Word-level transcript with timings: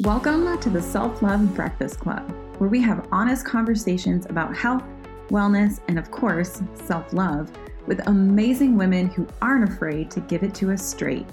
Welcome 0.00 0.58
to 0.60 0.70
the 0.70 0.80
Self 0.82 1.22
Love 1.22 1.54
Breakfast 1.54 2.00
Club, 2.00 2.30
where 2.58 2.68
we 2.70 2.80
have 2.80 3.06
honest 3.12 3.44
conversations 3.44 4.26
about 4.26 4.56
health, 4.56 4.82
wellness, 5.28 5.80
and 5.88 5.98
of 5.98 6.10
course, 6.10 6.62
self 6.74 7.12
love 7.12 7.50
with 7.86 8.06
amazing 8.08 8.76
women 8.76 9.08
who 9.10 9.26
aren't 9.40 9.68
afraid 9.68 10.10
to 10.12 10.20
give 10.20 10.42
it 10.42 10.54
to 10.56 10.72
us 10.72 10.84
straight. 10.84 11.26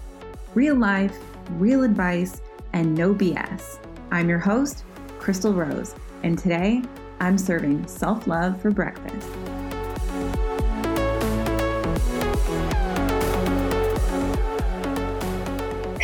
Real 0.54 0.76
life, 0.76 1.18
real 1.52 1.84
advice, 1.84 2.42
and 2.74 2.94
no 2.94 3.14
BS. 3.16 3.80
I'm 4.12 4.30
your 4.30 4.40
host, 4.40 4.84
Crystal 5.20 5.54
Rose, 5.54 5.96
and 6.24 6.38
today 6.38 6.84
I'm 7.20 7.38
serving 7.38 7.88
self 7.88 8.28
love 8.28 8.62
for 8.62 8.70
breakfast. 8.72 9.57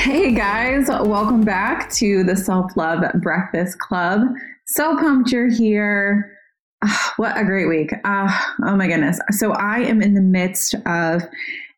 Hey 0.03 0.33
guys, 0.33 0.89
welcome 0.89 1.45
back 1.45 1.89
to 1.93 2.25
the 2.25 2.35
Self 2.35 2.75
Love 2.75 3.05
Breakfast 3.21 3.79
Club. 3.79 4.19
So 4.67 4.97
pumped 4.97 5.31
you're 5.31 5.49
here. 5.49 6.29
Oh, 6.83 7.11
what 7.15 7.37
a 7.37 7.45
great 7.45 7.69
week. 7.69 7.93
Uh, 8.03 8.29
oh 8.65 8.75
my 8.75 8.87
goodness. 8.87 9.17
So, 9.31 9.53
I 9.53 9.79
am 9.79 10.01
in 10.01 10.13
the 10.13 10.19
midst 10.21 10.75
of 10.85 11.23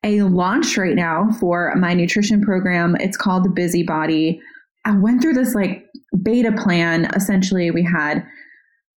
a 0.03 0.23
launch 0.23 0.75
right 0.75 0.95
now 0.95 1.30
for 1.39 1.75
my 1.75 1.93
nutrition 1.93 2.41
program. 2.41 2.97
It's 2.99 3.16
called 3.16 3.45
the 3.45 3.52
Busy 3.52 3.83
Body. 3.83 4.41
I 4.85 4.97
went 4.97 5.21
through 5.21 5.33
this 5.33 5.53
like 5.53 5.85
beta 6.23 6.52
plan. 6.52 7.05
Essentially, 7.16 7.69
we 7.69 7.83
had 7.83 8.25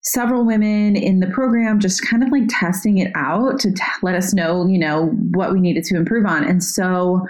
several 0.04 0.46
women 0.46 0.96
in 0.96 1.20
the 1.20 1.27
program 1.27 1.82
just 1.82 2.02
kind 2.02 2.23
of 2.23 2.32
like 2.32 2.48
testing 2.48 2.99
it 2.99 3.12
out 3.13 3.59
to 3.59 3.73
t- 3.73 3.84
let 4.04 4.16
us 4.16 4.34
know, 4.34 4.66
you 4.68 4.80
know, 4.80 5.07
what 5.34 5.52
we 5.52 5.59
needed 5.59 5.84
to 5.84 5.98
improve 5.98 6.26
on. 6.26 6.46
And 6.46 6.63
so, 6.63 7.27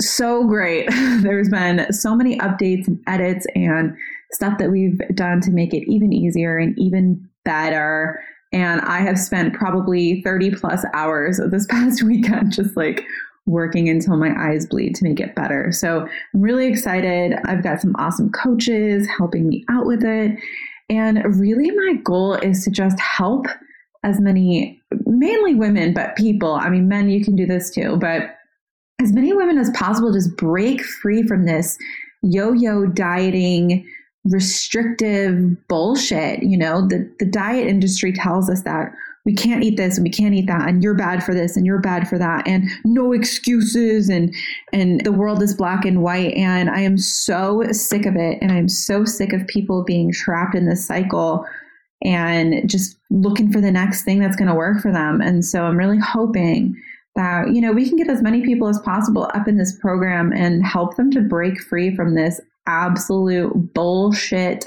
so 0.00 0.46
great. 0.46 0.88
There's 1.20 1.48
been 1.48 1.92
so 1.92 2.14
many 2.14 2.38
updates 2.38 2.86
and 2.86 3.00
edits 3.06 3.46
and 3.54 3.96
stuff 4.32 4.58
that 4.58 4.70
we've 4.70 4.98
done 5.14 5.40
to 5.42 5.50
make 5.50 5.74
it 5.74 5.90
even 5.90 6.12
easier 6.12 6.58
and 6.58 6.78
even 6.78 7.28
better. 7.44 8.22
And 8.52 8.80
I 8.82 9.00
have 9.00 9.18
spent 9.18 9.54
probably 9.54 10.22
30 10.22 10.52
plus 10.52 10.84
hours 10.94 11.40
this 11.50 11.66
past 11.70 12.02
weekend 12.02 12.52
just 12.52 12.76
like 12.76 13.04
working 13.46 13.88
until 13.88 14.16
my 14.16 14.34
eyes 14.38 14.66
bleed 14.66 14.94
to 14.94 15.04
make 15.04 15.20
it 15.20 15.34
better. 15.34 15.72
So 15.72 16.06
I'm 16.34 16.40
really 16.40 16.66
excited. 16.66 17.34
I've 17.46 17.62
got 17.62 17.80
some 17.80 17.96
awesome 17.98 18.30
coaches 18.30 19.08
helping 19.08 19.48
me 19.48 19.64
out 19.70 19.86
with 19.86 20.04
it. 20.04 20.38
And 20.90 21.22
really, 21.38 21.70
my 21.70 21.94
goal 22.02 22.34
is 22.34 22.64
to 22.64 22.70
just 22.70 22.98
help 23.00 23.46
as 24.04 24.20
many, 24.20 24.80
mainly 25.06 25.54
women, 25.54 25.92
but 25.92 26.16
people. 26.16 26.54
I 26.54 26.68
mean, 26.68 26.88
men, 26.88 27.10
you 27.10 27.24
can 27.24 27.36
do 27.36 27.46
this 27.46 27.70
too, 27.70 27.96
but 27.96 28.37
as 29.00 29.12
many 29.12 29.32
women 29.32 29.58
as 29.58 29.70
possible 29.70 30.12
just 30.12 30.36
break 30.36 30.82
free 30.82 31.22
from 31.22 31.44
this 31.44 31.78
yo 32.22 32.52
yo 32.52 32.86
dieting, 32.86 33.86
restrictive 34.24 35.56
bullshit. 35.68 36.42
You 36.42 36.58
know, 36.58 36.86
the, 36.86 37.10
the 37.18 37.26
diet 37.26 37.68
industry 37.68 38.12
tells 38.12 38.50
us 38.50 38.62
that 38.62 38.92
we 39.24 39.34
can't 39.34 39.62
eat 39.62 39.76
this 39.76 39.98
and 39.98 40.04
we 40.04 40.10
can't 40.10 40.34
eat 40.34 40.46
that 40.46 40.68
and 40.68 40.82
you're 40.82 40.94
bad 40.94 41.22
for 41.22 41.34
this 41.34 41.54
and 41.54 41.66
you're 41.66 41.80
bad 41.80 42.08
for 42.08 42.16
that 42.18 42.48
and 42.48 42.64
no 42.86 43.12
excuses 43.12 44.08
and 44.08 44.34
and 44.72 45.04
the 45.04 45.12
world 45.12 45.42
is 45.42 45.54
black 45.54 45.84
and 45.84 46.02
white 46.02 46.32
and 46.34 46.70
I 46.70 46.80
am 46.80 46.96
so 46.96 47.62
sick 47.72 48.06
of 48.06 48.16
it 48.16 48.38
and 48.40 48.50
I'm 48.50 48.70
so 48.70 49.04
sick 49.04 49.34
of 49.34 49.46
people 49.46 49.84
being 49.84 50.12
trapped 50.12 50.54
in 50.54 50.66
this 50.66 50.86
cycle 50.86 51.44
and 52.02 52.66
just 52.70 52.96
looking 53.10 53.52
for 53.52 53.60
the 53.60 53.72
next 53.72 54.04
thing 54.04 54.18
that's 54.18 54.36
going 54.36 54.48
to 54.48 54.54
work 54.54 54.80
for 54.80 54.92
them 54.92 55.20
and 55.20 55.44
so 55.44 55.64
I'm 55.64 55.76
really 55.76 55.98
hoping 55.98 56.74
that 57.18 57.52
you 57.52 57.60
know 57.60 57.72
we 57.72 57.86
can 57.86 57.96
get 57.96 58.08
as 58.08 58.22
many 58.22 58.42
people 58.42 58.68
as 58.68 58.78
possible 58.78 59.28
up 59.34 59.48
in 59.48 59.58
this 59.58 59.76
program 59.80 60.32
and 60.32 60.64
help 60.64 60.96
them 60.96 61.10
to 61.10 61.20
break 61.20 61.60
free 61.60 61.94
from 61.94 62.14
this 62.14 62.40
absolute 62.68 63.74
bullshit 63.74 64.66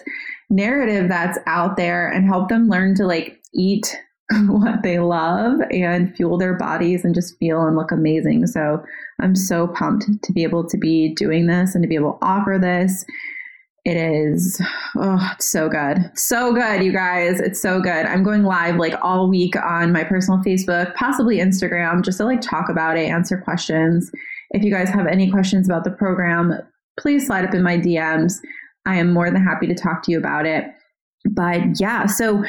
narrative 0.50 1.08
that's 1.08 1.40
out 1.48 1.78
there 1.78 2.10
and 2.10 2.26
help 2.26 2.50
them 2.50 2.68
learn 2.68 2.94
to 2.94 3.06
like 3.06 3.42
eat 3.54 3.98
what 4.48 4.84
they 4.84 5.00
love 5.00 5.62
and 5.72 6.14
fuel 6.16 6.38
their 6.38 6.58
bodies 6.58 7.06
and 7.06 7.16
just 7.16 7.38
feel 7.38 7.62
and 7.64 7.78
look 7.78 7.92
amazing. 7.92 8.46
So 8.48 8.84
I'm 9.22 9.36
so 9.36 9.68
pumped 9.68 10.06
to 10.22 10.34
be 10.34 10.44
able 10.44 10.68
to 10.68 10.78
be 10.78 11.14
doing 11.16 11.48
this 11.48 11.74
and 11.74 11.84
to 11.84 11.88
be 11.88 11.96
able 11.96 12.14
to 12.14 12.26
offer 12.26 12.58
this. 12.60 13.06
It 13.84 13.98
is 13.98 14.62
oh, 14.96 15.32
it's 15.34 15.50
so 15.50 15.68
good. 15.68 16.12
So 16.16 16.54
good, 16.54 16.84
you 16.84 16.92
guys. 16.92 17.40
It's 17.40 17.60
so 17.60 17.82
good. 17.82 18.06
I'm 18.06 18.22
going 18.22 18.44
live 18.44 18.76
like 18.76 18.94
all 19.02 19.28
week 19.28 19.56
on 19.56 19.92
my 19.92 20.04
personal 20.04 20.40
Facebook, 20.44 20.94
possibly 20.96 21.38
Instagram, 21.38 22.04
just 22.04 22.20
to 22.20 22.26
like 22.26 22.42
talk 22.42 22.70
about 22.70 22.98
it, 22.98 23.10
answer 23.10 23.38
questions. 23.38 24.12
If 24.52 24.64
you 24.64 24.72
guys 24.72 24.90
have 24.90 25.08
any 25.08 25.32
questions 25.32 25.68
about 25.68 25.84
the 25.84 25.92
program, 25.92 26.54
please 27.00 27.26
slide 27.26 27.44
up 27.44 27.56
in 27.56 27.64
my 27.64 27.78
DMs. 27.78 28.36
I 28.86 28.98
am 28.98 29.14
more 29.14 29.32
than 29.32 29.44
happy 29.44 29.66
to 29.68 29.76
talk 29.76 30.04
to 30.04 30.12
you 30.12 30.20
about 30.20 30.46
it. 30.46 30.66
But 31.32 31.80
yeah, 31.80 32.06
so 32.06 32.44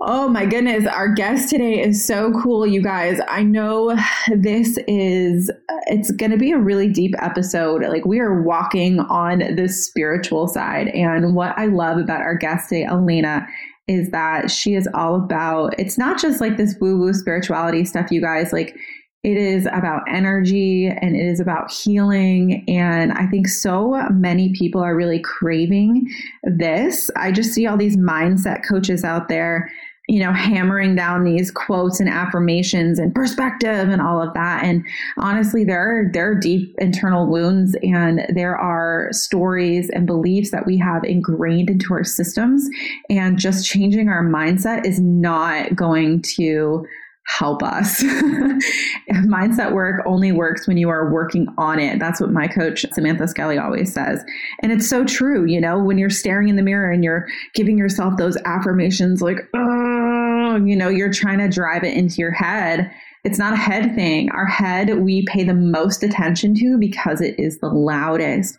Oh 0.00 0.28
my 0.28 0.44
goodness, 0.44 0.86
our 0.86 1.08
guest 1.08 1.50
today 1.50 1.80
is 1.80 2.04
so 2.04 2.32
cool, 2.42 2.66
you 2.66 2.82
guys. 2.82 3.20
I 3.28 3.44
know 3.44 3.96
this 4.36 4.76
is 4.88 5.50
it's 5.86 6.10
going 6.10 6.32
to 6.32 6.36
be 6.36 6.50
a 6.50 6.58
really 6.58 6.88
deep 6.88 7.14
episode. 7.20 7.82
Like 7.82 8.04
we 8.04 8.18
are 8.18 8.42
walking 8.42 8.98
on 9.00 9.38
the 9.54 9.68
spiritual 9.68 10.48
side 10.48 10.88
and 10.88 11.36
what 11.36 11.56
I 11.56 11.66
love 11.66 11.98
about 11.98 12.22
our 12.22 12.34
guest 12.34 12.70
today, 12.70 12.84
Elena, 12.84 13.46
is 13.86 14.10
that 14.10 14.50
she 14.50 14.74
is 14.74 14.88
all 14.94 15.14
about 15.14 15.78
it's 15.78 15.96
not 15.96 16.18
just 16.20 16.40
like 16.40 16.56
this 16.56 16.74
woo-woo 16.80 17.12
spirituality 17.12 17.84
stuff, 17.84 18.10
you 18.10 18.20
guys. 18.20 18.52
Like 18.52 18.76
it 19.24 19.38
is 19.38 19.66
about 19.66 20.02
energy 20.06 20.86
and 20.86 21.16
it 21.16 21.26
is 21.26 21.40
about 21.40 21.72
healing. 21.72 22.62
And 22.68 23.10
I 23.12 23.26
think 23.26 23.48
so 23.48 24.06
many 24.10 24.52
people 24.52 24.82
are 24.82 24.94
really 24.94 25.18
craving 25.18 26.06
this. 26.42 27.10
I 27.16 27.32
just 27.32 27.52
see 27.52 27.66
all 27.66 27.78
these 27.78 27.96
mindset 27.96 28.68
coaches 28.68 29.02
out 29.02 29.28
there 29.28 29.70
you 30.06 30.20
know, 30.20 30.32
hammering 30.32 30.94
down 30.94 31.24
these 31.24 31.50
quotes 31.50 31.98
and 31.98 32.10
affirmations 32.10 32.98
and 32.98 33.14
perspective 33.14 33.88
and 33.88 34.02
all 34.02 34.20
of 34.20 34.34
that. 34.34 34.62
And 34.62 34.84
honestly, 35.16 35.64
there 35.64 35.80
are, 35.80 36.12
there 36.12 36.30
are 36.30 36.34
deep 36.34 36.74
internal 36.76 37.26
wounds 37.26 37.74
and 37.82 38.26
there 38.28 38.54
are 38.54 39.08
stories 39.12 39.88
and 39.88 40.06
beliefs 40.06 40.50
that 40.50 40.66
we 40.66 40.76
have 40.76 41.04
ingrained 41.04 41.70
into 41.70 41.94
our 41.94 42.04
systems. 42.04 42.68
And 43.08 43.38
just 43.38 43.66
changing 43.66 44.10
our 44.10 44.22
mindset 44.22 44.84
is 44.84 45.00
not 45.00 45.74
going 45.74 46.20
to 46.36 46.86
help 47.26 47.62
us. 47.62 48.02
Mindset 49.10 49.72
work 49.72 50.02
only 50.06 50.32
works 50.32 50.66
when 50.66 50.76
you 50.76 50.88
are 50.88 51.10
working 51.12 51.46
on 51.56 51.78
it. 51.78 51.98
That's 51.98 52.20
what 52.20 52.30
my 52.30 52.46
coach, 52.46 52.84
Samantha 52.92 53.26
Skelly, 53.28 53.58
always 53.58 53.92
says. 53.92 54.24
And 54.62 54.72
it's 54.72 54.88
so 54.88 55.04
true. 55.04 55.44
You 55.44 55.60
know, 55.60 55.82
when 55.82 55.98
you're 55.98 56.10
staring 56.10 56.48
in 56.48 56.56
the 56.56 56.62
mirror 56.62 56.90
and 56.90 57.02
you're 57.02 57.26
giving 57.54 57.78
yourself 57.78 58.16
those 58.16 58.36
affirmations 58.44 59.22
like, 59.22 59.38
oh, 59.54 60.56
you 60.64 60.76
know, 60.76 60.88
you're 60.88 61.12
trying 61.12 61.38
to 61.38 61.48
drive 61.48 61.82
it 61.84 61.96
into 61.96 62.16
your 62.16 62.32
head. 62.32 62.90
It's 63.24 63.38
not 63.38 63.54
a 63.54 63.56
head 63.56 63.94
thing. 63.94 64.30
Our 64.30 64.46
head, 64.46 64.98
we 64.98 65.24
pay 65.26 65.44
the 65.44 65.54
most 65.54 66.02
attention 66.02 66.54
to 66.56 66.76
because 66.78 67.20
it 67.20 67.38
is 67.38 67.58
the 67.58 67.68
loudest. 67.68 68.56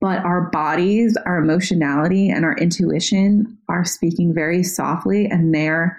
But 0.00 0.24
our 0.24 0.48
bodies, 0.50 1.16
our 1.26 1.38
emotionality, 1.38 2.30
and 2.30 2.44
our 2.44 2.56
intuition 2.56 3.58
are 3.68 3.84
speaking 3.84 4.32
very 4.32 4.62
softly 4.62 5.26
and 5.26 5.54
they're 5.54 5.98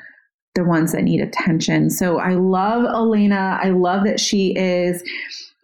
the 0.56 0.64
ones 0.64 0.92
that 0.92 1.04
need 1.04 1.22
attention. 1.22 1.90
So 1.90 2.20
I 2.20 2.34
love 2.34 2.84
Elena. 2.86 3.60
I 3.62 3.70
love 3.70 4.04
that 4.06 4.20
she 4.20 4.56
is 4.56 5.04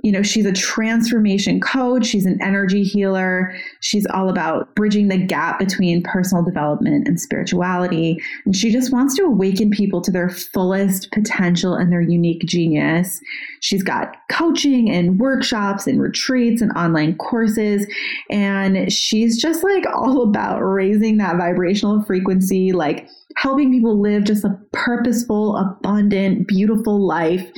you 0.06 0.12
know, 0.12 0.22
she's 0.22 0.46
a 0.46 0.54
transformation 0.54 1.60
coach, 1.60 2.06
she's 2.06 2.28
an 2.28 2.40
energy 2.40 2.84
healer, 2.84 3.56
she's 3.80 4.06
all 4.06 4.30
about 4.30 4.76
bridging 4.76 5.08
the 5.08 5.18
gap 5.18 5.58
between 5.58 6.04
personal 6.04 6.44
development 6.44 7.08
and 7.08 7.20
spirituality. 7.20 8.22
And 8.46 8.56
she 8.56 8.70
just 8.70 8.94
wants 8.94 9.16
to 9.16 9.24
awaken 9.24 9.72
people 9.72 10.02
to 10.02 10.12
their 10.12 10.30
fullest 10.30 11.12
potential 11.12 11.74
and 11.74 11.92
their 11.92 12.02
unique 12.02 12.44
genius. 12.46 13.20
She's 13.62 13.82
got 13.82 14.16
coaching 14.30 14.92
and 14.92 15.20
workshops 15.20 15.88
and 15.88 16.00
retreats 16.00 16.62
and 16.62 16.72
online 16.74 17.18
courses. 17.18 17.88
And 18.30 18.94
she's 18.94 19.42
just 19.42 19.64
like 19.64 19.86
all 19.92 20.22
about 20.22 20.60
raising 20.60 21.18
that 21.18 21.38
vibrational 21.38 22.04
frequency, 22.04 22.74
like 22.74 23.10
helping 23.38 23.72
people 23.72 24.00
live 24.00 24.24
just 24.24 24.46
a 24.46 24.56
purposeful, 24.72 25.58
abundant, 25.58 26.48
beautiful 26.48 27.04
life. 27.08 27.52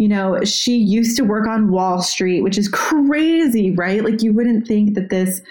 You 0.00 0.08
know, 0.08 0.42
she 0.44 0.76
used 0.76 1.16
to 1.18 1.24
work 1.24 1.46
on 1.46 1.70
Wall 1.70 2.00
Street, 2.00 2.42
which 2.42 2.56
is 2.56 2.68
crazy, 2.68 3.70
right? 3.72 4.02
Like, 4.02 4.22
you 4.22 4.32
wouldn't 4.32 4.66
think 4.66 4.94
that 4.94 5.10
this 5.10 5.42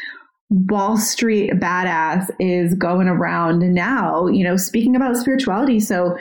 Wall 0.50 0.98
Street 0.98 1.51
badass 1.51 2.31
is 2.40 2.74
going 2.74 3.07
around 3.07 3.60
now, 3.60 4.25
you 4.25 4.44
know, 4.44 4.57
speaking 4.57 4.96
about 4.96 5.16
spirituality. 5.18 5.80
So, 5.80 6.18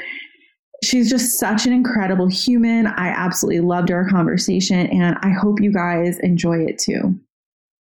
she's 0.84 1.08
just 1.08 1.38
such 1.38 1.66
an 1.66 1.72
incredible 1.72 2.28
human. 2.28 2.86
I 2.86 3.08
absolutely 3.08 3.60
loved 3.60 3.90
our 3.90 4.06
conversation, 4.08 4.86
and 4.88 5.16
I 5.22 5.30
hope 5.30 5.62
you 5.62 5.72
guys 5.72 6.18
enjoy 6.20 6.58
it 6.58 6.78
too. 6.78 7.18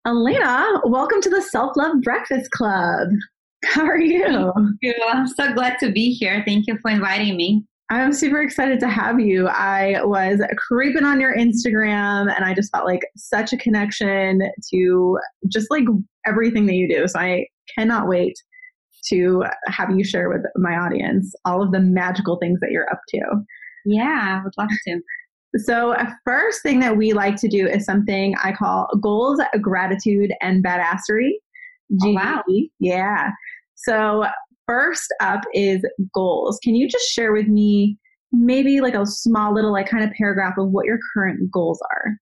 Elena, 0.07 0.83
welcome 0.85 1.23
to 1.23 1.31
the 1.31 1.41
Self 1.41 1.75
Love 1.75 2.03
Breakfast 2.03 2.51
Club. 2.51 3.09
How 3.65 3.87
are 3.87 3.99
you? 3.99 4.53
Thank 4.55 4.77
you? 4.83 4.95
I'm 5.09 5.27
so 5.27 5.55
glad 5.55 5.79
to 5.79 5.91
be 5.91 6.13
here. 6.13 6.43
Thank 6.47 6.67
you 6.67 6.79
for 6.83 6.91
inviting 6.91 7.39
me. 7.39 7.65
I'm 7.91 8.13
super 8.13 8.41
excited 8.41 8.81
to 8.81 8.89
have 8.89 9.21
you. 9.21 9.47
I 9.49 10.03
was 10.05 10.41
creeping 10.57 11.05
on 11.05 11.21
your 11.21 11.37
Instagram 11.37 12.35
and 12.35 12.45
I 12.45 12.55
just 12.55 12.73
felt 12.73 12.87
like 12.87 13.03
such 13.17 13.53
a 13.53 13.59
connection 13.59 14.41
to 14.73 15.19
just 15.49 15.71
like 15.71 15.85
everything 16.27 16.67
that 16.67 16.75
you 16.75 16.89
do. 16.89 17.07
So 17.07 17.19
I 17.21 17.47
cannot 17.77 18.09
wait 18.09 18.35
to 19.09 19.45
have 19.67 19.91
you 19.91 20.03
share 20.03 20.31
with 20.31 20.43
my 20.57 20.77
audience 20.77 21.35
all 21.45 21.63
of 21.63 21.73
the 21.73 21.81
magical 21.81 22.39
things 22.39 22.59
that 22.61 22.71
you're 22.71 22.91
up 22.91 23.01
to. 23.09 23.21
Yeah, 23.85 24.41
I 24.41 24.45
would 24.45 24.55
love 24.57 24.71
to. 24.87 25.01
So, 25.57 25.93
uh, 25.93 26.11
first 26.25 26.63
thing 26.63 26.81
that 26.81 26.97
we 26.97 27.13
like 27.13 27.37
to 27.37 27.49
do 27.49 27.67
is 27.67 27.85
something 27.85 28.35
I 28.43 28.53
call 28.53 28.89
goals, 29.01 29.41
gratitude, 29.61 30.33
and 30.41 30.65
badassery. 30.65 31.33
Oh, 32.03 32.13
wow. 32.13 32.43
Yeah. 32.81 33.31
So, 33.77 34.25
first 34.67 35.13
up 35.21 35.43
is 35.53 35.85
goals. 36.15 36.59
Can 36.63 36.75
you 36.75 36.89
just 36.89 37.09
share 37.11 37.33
with 37.33 37.49
me 37.49 37.99
maybe 38.33 38.81
like 38.81 38.95
a 38.95 39.07
small 39.07 39.55
little, 39.55 39.73
like 39.73 39.89
kind 39.89 40.05
of 40.05 40.11
paragraph 40.17 40.55
of 40.59 40.71
what 40.71 40.87
your 40.87 40.99
current 41.15 41.51
goals 41.51 41.81
are? 41.91 42.17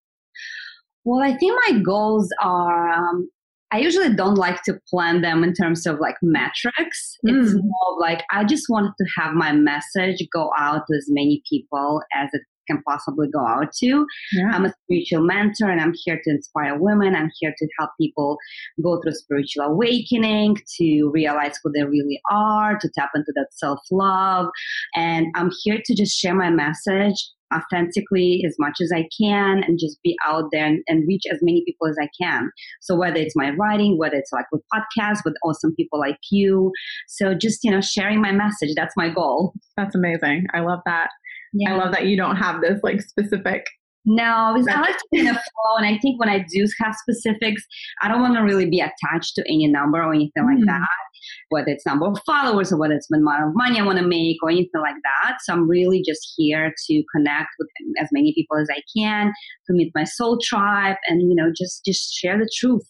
Well, 1.05 1.23
I 1.23 1.37
think 1.37 1.59
my 1.67 1.81
goals 1.81 2.33
are 2.41 2.91
um, 2.93 3.29
I 3.73 3.79
usually 3.79 4.15
don't 4.15 4.35
like 4.35 4.63
to 4.65 4.79
plan 4.89 5.23
them 5.23 5.43
in 5.43 5.55
terms 5.55 5.87
of 5.87 5.99
like 5.99 6.17
metrics. 6.21 7.17
Mm. 7.27 7.43
It's 7.43 7.55
more 7.55 7.99
like 7.99 8.23
I 8.31 8.45
just 8.45 8.67
wanted 8.69 8.93
to 8.99 9.07
have 9.17 9.33
my 9.33 9.53
message 9.53 10.23
go 10.33 10.51
out 10.59 10.83
to 10.87 10.97
as 10.97 11.07
many 11.09 11.43
people 11.49 12.03
as 12.15 12.29
it 12.35 12.43
can 12.69 12.83
possibly 12.89 13.29
go 13.33 13.47
out 13.47 13.73
to. 13.81 14.07
Yeah. 14.33 14.51
I'm 14.53 14.65
a 14.65 14.75
spiritual 14.85 15.27
mentor 15.27 15.71
and 15.71 15.81
I'm 15.81 15.95
here 16.05 16.21
to 16.23 16.31
inspire 16.31 16.79
women. 16.79 17.15
I'm 17.15 17.31
here 17.41 17.55
to 17.57 17.69
help 17.79 17.91
people 18.01 18.39
go 18.83 19.01
through 19.01 19.13
spiritual 19.13 19.65
awakening, 19.65 20.57
to 20.79 21.11
realize 21.13 21.59
who 21.63 21.73
they 21.73 21.85
really 21.85 22.21
are, 22.31 22.79
to 22.79 22.91
tap 22.97 23.11
into 23.15 23.33
that 23.35 23.49
self 23.53 23.81
love. 23.91 24.47
And 24.95 25.27
I'm 25.35 25.51
here 25.63 25.81
to 25.85 25.95
just 25.95 26.19
share 26.19 26.35
my 26.35 26.51
message 26.51 27.17
authentically 27.55 28.43
as 28.47 28.57
much 28.59 28.79
as 28.81 28.91
I 28.95 29.09
can 29.21 29.63
and 29.65 29.79
just 29.79 30.03
be 30.03 30.17
out 30.25 30.45
there 30.53 30.67
and, 30.67 30.83
and, 30.89 31.07
reach 31.07 31.23
as 31.31 31.39
many 31.43 31.63
people 31.67 31.89
as 31.89 31.97
I 32.01 32.09
can. 32.21 32.51
So 32.81 32.97
whether 32.97 33.17
it's 33.17 33.37
my 33.37 33.51
writing, 33.51 33.99
whether 33.99 34.17
it's 34.17 34.33
like 34.33 34.47
with 34.53 34.63
podcasts 34.73 35.21
with 35.25 35.35
awesome 35.45 35.75
people 35.75 35.99
like 35.99 36.19
you. 36.31 36.71
So 37.09 37.35
just, 37.35 37.61
you 37.65 37.71
know, 37.71 37.81
sharing 37.81 38.21
my 38.21 38.33
message, 38.33 38.71
that's 38.77 38.95
my 38.97 39.09
goal. 39.09 39.53
That's 39.77 39.95
amazing. 39.95 40.47
I 40.55 40.61
love 40.61 40.81
that. 40.87 41.09
Yeah. 41.53 41.75
I 41.75 41.77
love 41.77 41.93
that 41.93 42.07
you 42.07 42.17
don't 42.17 42.37
have 42.37 42.61
this 42.61 42.81
like 42.83 43.03
specific 43.03 43.67
no, 44.05 44.25
I 44.25 44.81
like 44.81 44.99
to 44.99 45.07
be 45.13 45.21
in 45.21 45.29
a 45.29 45.33
flow, 45.33 45.77
and 45.77 45.87
I 45.87 45.97
think 45.99 46.19
when 46.19 46.29
I 46.29 46.45
do 46.53 46.67
have 46.81 46.95
specifics, 46.95 47.63
I 48.03 48.09
don't 48.09 48.21
want 48.21 48.35
to 48.35 48.41
really 48.41 48.69
be 48.69 48.81
attached 48.81 49.37
to 49.37 49.45
any 49.47 49.69
number 49.69 50.03
or 50.03 50.13
anything 50.13 50.43
mm-hmm. 50.43 50.59
like 50.59 50.67
that. 50.67 50.89
Whether 51.51 51.71
it's 51.71 51.87
number 51.87 52.07
of 52.07 52.19
followers 52.27 52.73
or 52.73 52.79
whether 52.79 52.95
it's 52.95 53.07
the 53.09 53.19
amount 53.19 53.45
of 53.45 53.51
money 53.55 53.79
I 53.79 53.85
want 53.85 53.99
to 53.99 54.07
make 54.07 54.39
or 54.43 54.51
anything 54.51 54.81
like 54.81 54.97
that. 55.05 55.37
So 55.45 55.53
I'm 55.53 55.69
really 55.69 56.03
just 56.05 56.35
here 56.37 56.75
to 56.89 57.03
connect 57.15 57.51
with 57.61 57.69
as 58.01 58.09
many 58.11 58.35
people 58.35 58.59
as 58.59 58.69
I 58.73 58.83
can, 58.97 59.33
to 59.69 59.73
meet 59.73 59.93
my 59.95 60.05
soul 60.05 60.39
tribe, 60.43 60.97
and 61.07 61.23
you 61.23 61.37
know, 61.37 61.53
just 61.57 61.85
just 61.85 62.13
share 62.13 62.37
the 62.37 62.51
truth. 62.59 62.83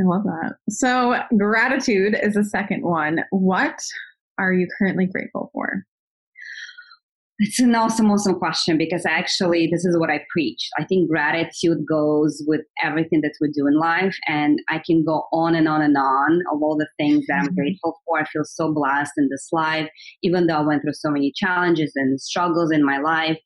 I 0.00 0.02
love 0.04 0.24
that. 0.24 0.54
So 0.70 1.20
gratitude 1.38 2.18
is 2.20 2.34
the 2.34 2.44
second 2.44 2.82
one. 2.82 3.20
What 3.30 3.78
are 4.38 4.52
you 4.52 4.66
currently 4.76 5.06
grateful 5.06 5.50
for? 5.52 5.84
It's 7.44 7.58
an 7.58 7.74
awesome, 7.74 8.08
awesome 8.08 8.36
question 8.36 8.78
because 8.78 9.04
actually, 9.04 9.66
this 9.66 9.84
is 9.84 9.98
what 9.98 10.10
I 10.10 10.20
preach. 10.30 10.68
I 10.78 10.84
think 10.84 11.10
gratitude 11.10 11.78
goes 11.90 12.40
with 12.46 12.60
everything 12.84 13.20
that 13.22 13.32
we 13.40 13.50
do 13.50 13.66
in 13.66 13.76
life. 13.80 14.16
And 14.28 14.60
I 14.68 14.80
can 14.86 15.04
go 15.04 15.24
on 15.32 15.56
and 15.56 15.66
on 15.66 15.82
and 15.82 15.96
on 15.96 16.42
of 16.52 16.62
all 16.62 16.78
the 16.78 16.86
things 16.98 17.26
that 17.26 17.40
I'm 17.40 17.46
mm-hmm. 17.46 17.56
grateful 17.56 17.98
for. 18.06 18.20
I 18.20 18.26
feel 18.26 18.44
so 18.44 18.72
blessed 18.72 19.14
in 19.16 19.28
this 19.28 19.48
life, 19.50 19.88
even 20.22 20.46
though 20.46 20.58
I 20.58 20.60
went 20.64 20.82
through 20.82 20.92
so 20.92 21.10
many 21.10 21.32
challenges 21.34 21.90
and 21.96 22.20
struggles 22.20 22.70
in 22.70 22.86
my 22.86 22.98
life 22.98 23.38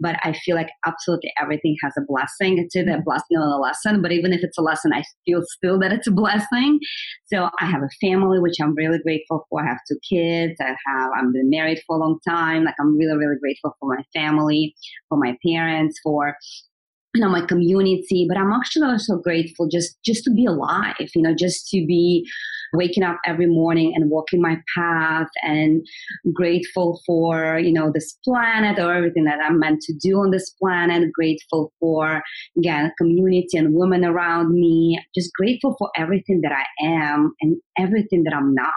but 0.00 0.16
I 0.22 0.32
feel 0.32 0.56
like 0.56 0.70
absolutely 0.86 1.32
everything 1.40 1.76
has 1.82 1.92
a 1.98 2.02
blessing. 2.06 2.58
It's 2.58 2.74
either 2.74 2.90
a 2.90 2.94
mm-hmm. 2.94 3.04
blessing 3.04 3.36
or 3.36 3.42
a 3.42 3.58
lesson, 3.58 4.02
but 4.02 4.12
even 4.12 4.32
if 4.32 4.42
it's 4.42 4.58
a 4.58 4.62
lesson, 4.62 4.92
I 4.92 5.02
feel 5.24 5.42
still 5.46 5.78
that 5.80 5.92
it's 5.92 6.06
a 6.06 6.12
blessing. 6.12 6.78
So 7.26 7.48
I 7.60 7.66
have 7.66 7.82
a 7.82 7.88
family, 8.00 8.40
which 8.40 8.56
I'm 8.62 8.74
really 8.74 8.98
grateful 8.98 9.46
for. 9.48 9.62
I 9.62 9.68
have 9.68 9.78
two 9.88 9.98
kids. 10.08 10.54
I 10.60 10.74
have, 10.86 11.10
I've 11.16 11.32
been 11.32 11.50
married 11.50 11.80
for 11.86 11.96
a 11.96 12.00
long 12.00 12.18
time. 12.26 12.64
Like 12.64 12.74
I'm 12.80 12.96
really, 12.96 13.16
really 13.16 13.38
grateful 13.40 13.76
for 13.78 13.94
my 13.94 14.02
family, 14.14 14.74
for 15.08 15.18
my 15.18 15.36
parents, 15.46 15.98
for 16.02 16.36
you 17.14 17.20
know 17.20 17.28
my 17.28 17.44
community 17.44 18.24
but 18.28 18.36
i'm 18.36 18.52
actually 18.52 18.86
also 18.86 19.16
grateful 19.16 19.68
just 19.68 19.98
just 20.04 20.22
to 20.22 20.30
be 20.30 20.46
alive 20.46 20.94
you 21.14 21.22
know 21.22 21.34
just 21.34 21.68
to 21.68 21.84
be 21.84 22.24
waking 22.74 23.02
up 23.02 23.18
every 23.26 23.46
morning 23.46 23.92
and 23.94 24.10
walking 24.10 24.40
my 24.40 24.56
path 24.76 25.28
and 25.42 25.84
grateful 26.32 27.00
for 27.06 27.58
you 27.58 27.72
know 27.72 27.90
this 27.92 28.16
planet 28.24 28.78
or 28.78 28.92
everything 28.94 29.24
that 29.24 29.38
i'm 29.42 29.58
meant 29.58 29.80
to 29.80 29.94
do 30.02 30.18
on 30.18 30.30
this 30.30 30.50
planet 30.60 31.10
grateful 31.12 31.72
for 31.80 32.22
again 32.58 32.92
community 32.98 33.56
and 33.56 33.74
women 33.74 34.04
around 34.04 34.52
me 34.52 34.98
just 35.14 35.30
grateful 35.34 35.74
for 35.78 35.90
everything 35.96 36.40
that 36.42 36.52
i 36.52 36.84
am 36.84 37.32
and 37.40 37.56
everything 37.78 38.24
that 38.24 38.34
i'm 38.34 38.54
not 38.54 38.74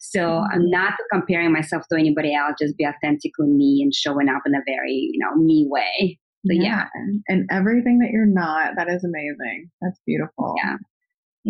so 0.00 0.20
mm-hmm. 0.20 0.54
i'm 0.54 0.70
not 0.70 0.94
comparing 1.12 1.52
myself 1.52 1.82
to 1.90 1.98
anybody 1.98 2.34
else 2.34 2.54
just 2.60 2.76
be 2.76 2.86
authentically 2.86 3.48
me 3.48 3.80
and 3.82 3.94
showing 3.94 4.28
up 4.28 4.42
in 4.46 4.54
a 4.54 4.62
very 4.66 5.10
you 5.12 5.18
know 5.18 5.34
me 5.42 5.66
way 5.68 6.18
so 6.46 6.52
yeah. 6.52 6.84
yeah. 6.94 7.20
And 7.28 7.48
everything 7.50 7.98
that 7.98 8.10
you're 8.10 8.26
not, 8.26 8.74
that 8.76 8.88
is 8.88 9.04
amazing. 9.04 9.70
That's 9.82 9.98
beautiful. 10.06 10.54
Yeah. 10.62 10.76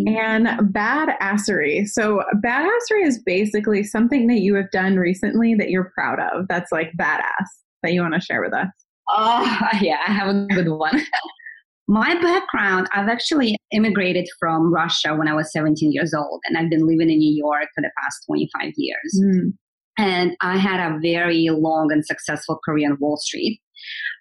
And 0.06 0.46
badassery. 0.72 1.86
So 1.86 2.22
badassery 2.36 3.06
is 3.06 3.22
basically 3.24 3.82
something 3.82 4.26
that 4.28 4.40
you 4.40 4.54
have 4.54 4.70
done 4.70 4.96
recently 4.96 5.54
that 5.54 5.70
you're 5.70 5.90
proud 5.94 6.18
of. 6.20 6.46
That's 6.48 6.70
like 6.72 6.92
badass 6.98 7.46
that 7.82 7.92
you 7.92 8.02
want 8.02 8.14
to 8.14 8.20
share 8.20 8.42
with 8.42 8.52
us. 8.52 8.68
Oh 9.10 9.68
yeah, 9.80 9.98
I 10.06 10.12
have 10.12 10.34
a 10.34 10.46
good 10.54 10.68
one. 10.68 11.00
My 11.90 12.14
background, 12.20 12.86
I've 12.92 13.08
actually 13.08 13.56
immigrated 13.72 14.28
from 14.38 14.72
Russia 14.72 15.16
when 15.16 15.26
I 15.26 15.32
was 15.32 15.50
17 15.50 15.90
years 15.90 16.12
old, 16.12 16.40
and 16.44 16.58
I've 16.58 16.68
been 16.68 16.86
living 16.86 17.08
in 17.08 17.18
New 17.18 17.34
York 17.34 17.68
for 17.74 17.80
the 17.80 17.90
past 17.98 18.24
25 18.26 18.72
years. 18.76 19.22
Mm. 19.24 19.52
And 19.96 20.36
I 20.42 20.58
had 20.58 20.80
a 20.80 20.98
very 21.00 21.48
long 21.50 21.90
and 21.90 22.04
successful 22.04 22.60
career 22.62 22.90
on 22.90 22.98
Wall 23.00 23.16
Street. 23.16 23.60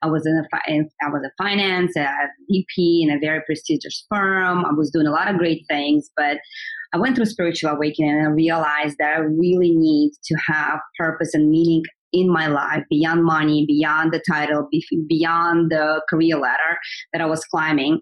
I 0.02 0.08
was 0.08 0.26
in 0.26 0.38
a 0.38 0.58
I 0.68 1.10
was 1.10 1.24
a 1.26 1.44
finance, 1.44 1.96
a 1.96 2.08
VP 2.50 3.08
in 3.08 3.16
a 3.16 3.20
very 3.20 3.42
prestigious 3.46 4.06
firm. 4.10 4.66
I 4.66 4.74
was 4.74 4.92
doing 4.92 5.08
a 5.08 5.12
lot 5.12 5.30
of 5.30 5.38
great 5.38 5.64
things, 5.70 6.10
but 6.16 6.38
I 6.94 6.98
went 6.98 7.16
through 7.16 7.26
spiritual 7.26 7.72
awakening 7.72 8.12
and 8.12 8.28
I 8.28 8.32
realized 8.32 8.96
that 9.00 9.18
I 9.18 9.20
really 9.20 9.72
need 9.76 10.12
to 10.26 10.36
have 10.48 10.80
purpose 10.98 11.34
and 11.34 11.50
meaning 11.50 11.84
in 12.14 12.32
my 12.32 12.48
life 12.48 12.84
beyond 12.90 13.24
money, 13.24 13.66
beyond 13.68 14.14
the 14.14 14.22
title, 14.30 14.68
beyond 15.08 15.72
the 15.72 16.02
career 16.10 16.38
ladder 16.38 16.78
that 17.12 17.22
I 17.22 17.26
was 17.26 17.44
climbing. 17.46 18.00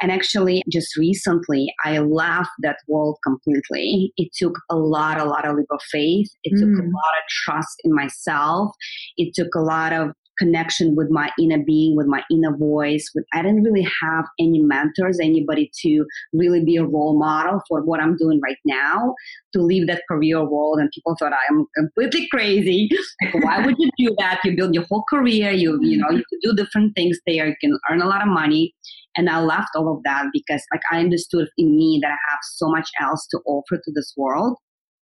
And 0.00 0.12
actually, 0.12 0.62
just 0.70 0.96
recently, 0.96 1.66
I 1.84 1.98
left 1.98 2.50
that 2.62 2.78
world 2.86 3.18
completely. 3.24 4.12
It 4.16 4.30
took 4.38 4.58
a 4.70 4.76
lot, 4.76 5.20
a 5.20 5.24
lot 5.24 5.46
of 5.46 5.56
leap 5.56 5.66
of 5.70 5.82
faith. 5.90 6.28
It 6.44 6.54
mm. 6.54 6.60
took 6.60 6.84
a 6.84 6.86
mm. 6.86 6.92
lot 6.92 7.14
of 7.18 7.28
trust 7.44 7.80
in 7.84 7.94
myself. 7.94 8.70
It 9.16 9.34
took 9.34 9.54
a 9.56 9.60
lot 9.60 9.92
of 9.92 10.10
connection 10.38 10.94
with 10.96 11.10
my 11.10 11.30
inner 11.38 11.58
being, 11.58 11.96
with 11.96 12.06
my 12.06 12.22
inner 12.30 12.56
voice. 12.56 13.10
With, 13.14 13.24
I 13.32 13.42
didn't 13.42 13.62
really 13.62 13.86
have 14.02 14.24
any 14.38 14.60
mentors, 14.60 15.18
anybody 15.20 15.70
to 15.82 16.04
really 16.32 16.64
be 16.64 16.76
a 16.76 16.84
role 16.84 17.18
model 17.18 17.60
for 17.68 17.82
what 17.82 18.00
I'm 18.00 18.16
doing 18.16 18.40
right 18.42 18.58
now, 18.64 19.14
to 19.54 19.60
leave 19.60 19.86
that 19.88 20.02
career 20.10 20.44
world. 20.48 20.78
And 20.78 20.90
people 20.94 21.16
thought 21.18 21.32
I'm 21.50 21.66
completely 21.76 22.28
crazy. 22.30 22.88
Like, 23.22 23.42
why 23.44 23.64
would 23.64 23.76
you 23.78 23.90
do 23.98 24.14
that? 24.18 24.40
You 24.44 24.56
build 24.56 24.74
your 24.74 24.84
whole 24.84 25.04
career, 25.08 25.50
you, 25.50 25.78
you 25.82 25.98
know, 25.98 26.10
you 26.10 26.24
do 26.42 26.54
different 26.54 26.94
things 26.94 27.18
there, 27.26 27.48
you 27.48 27.56
can 27.60 27.78
earn 27.90 28.02
a 28.02 28.06
lot 28.06 28.22
of 28.22 28.28
money. 28.28 28.74
And 29.16 29.28
I 29.28 29.40
left 29.40 29.70
all 29.74 29.92
of 29.92 30.02
that 30.04 30.26
because 30.32 30.62
like 30.72 30.82
I 30.92 31.00
understood 31.00 31.48
in 31.58 31.76
me 31.76 31.98
that 32.02 32.08
I 32.08 32.30
have 32.30 32.38
so 32.42 32.68
much 32.68 32.88
else 33.00 33.26
to 33.32 33.40
offer 33.46 33.76
to 33.76 33.92
this 33.92 34.14
world 34.16 34.56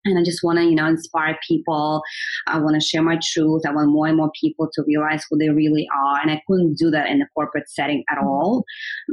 and 0.06 0.20
I 0.20 0.24
just 0.24 0.44
want 0.44 0.60
to, 0.60 0.66
you 0.66 0.76
know, 0.76 0.88
inspire 0.88 1.38
people. 1.48 2.02
I 2.48 2.60
want 2.60 2.76
to 2.76 2.86
share 2.86 3.02
my 3.02 3.18
truth. 3.24 3.64
I 3.66 3.72
want 3.72 3.92
more 3.92 4.08
and 4.08 4.18
more 4.18 4.32
people 4.40 4.70
to 4.74 4.84
realize 4.86 5.26
who 5.30 5.38
they 5.38 5.50
really 5.50 5.88
are. 5.96 6.20
And 6.22 6.32
I 6.32 6.42
couldn't 6.48 6.78
do 6.78 6.92
that 6.92 7.10
in 7.10 7.22
a 7.22 7.28
corporate 7.34 7.70
setting 7.70 8.04
at 8.12 8.18
mm-hmm. 8.18 8.28
all. 8.28 8.66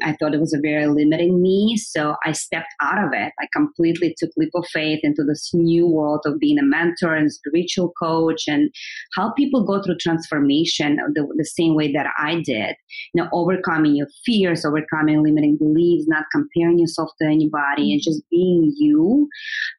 I 0.02 0.14
thought 0.14 0.34
it 0.34 0.40
was 0.40 0.52
a 0.52 0.60
very 0.60 0.86
limiting 0.86 1.40
me. 1.40 1.76
So 1.76 2.16
I 2.24 2.32
stepped 2.32 2.74
out 2.80 3.02
of 3.02 3.10
it. 3.12 3.32
I 3.40 3.46
completely 3.54 4.14
took 4.18 4.30
leap 4.36 4.50
of 4.54 4.66
faith 4.72 5.00
into 5.02 5.22
this 5.22 5.50
new 5.54 5.86
world 5.86 6.22
of 6.26 6.38
being 6.40 6.58
a 6.58 6.64
mentor 6.64 7.14
and 7.14 7.32
spiritual 7.32 7.92
coach 8.00 8.48
and 8.48 8.70
help 9.16 9.36
people 9.36 9.64
go 9.64 9.82
through 9.82 9.98
transformation 9.98 10.96
the, 11.14 11.26
the 11.36 11.44
same 11.44 11.74
way 11.74 11.92
that 11.92 12.06
I 12.18 12.42
did. 12.44 12.74
You 13.14 13.22
know, 13.22 13.28
overcoming 13.32 13.94
your 13.94 14.08
fears, 14.24 14.64
overcoming 14.64 15.22
limiting 15.22 15.56
beliefs, 15.56 16.06
not 16.08 16.24
comparing 16.32 16.78
yourself 16.78 17.10
to 17.20 17.26
anybody 17.26 17.92
and 17.92 18.00
mm-hmm. 18.00 18.10
just 18.10 18.22
being 18.30 18.72
you 18.76 19.28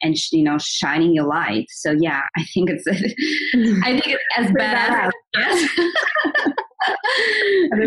and, 0.01 0.15
you 0.31 0.43
know, 0.43 0.57
shining 0.57 1.00
shining 1.01 1.13
your 1.13 1.25
light. 1.25 1.65
So 1.69 1.95
yeah, 1.99 2.21
I 2.37 2.43
think 2.53 2.69
it's 2.69 2.87
I 3.83 3.99
think 3.99 4.07
it's 4.07 4.23
as 4.37 4.51
bad 4.53 5.11
as 5.37 5.69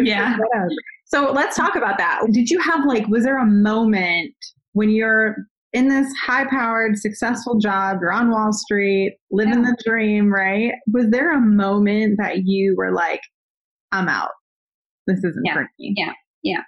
yeah. 0.06 0.36
So 1.06 1.32
let's 1.32 1.56
talk 1.56 1.76
about 1.76 1.98
that. 1.98 2.22
Did 2.30 2.50
you 2.50 2.58
have 2.60 2.84
like 2.86 3.06
was 3.08 3.24
there 3.24 3.38
a 3.38 3.46
moment 3.46 4.34
when 4.72 4.90
you're 4.90 5.36
in 5.72 5.88
this 5.88 6.12
high 6.24 6.46
powered, 6.48 6.96
successful 6.96 7.58
job. 7.58 7.98
You're 8.00 8.12
on 8.12 8.30
Wall 8.30 8.52
Street, 8.52 9.16
living 9.32 9.64
yeah. 9.64 9.70
the 9.70 9.76
dream, 9.84 10.32
right? 10.32 10.72
Was 10.92 11.10
there 11.10 11.36
a 11.36 11.40
moment 11.40 12.16
that 12.18 12.42
you 12.44 12.76
were 12.78 12.92
like, 12.92 13.20
I'm 13.90 14.08
out? 14.08 14.30
This 15.08 15.18
isn't 15.18 15.44
yeah. 15.44 15.54
for 15.54 15.68
me. 15.80 15.94
Yeah. 15.96 16.12
Yeah. 16.44 16.60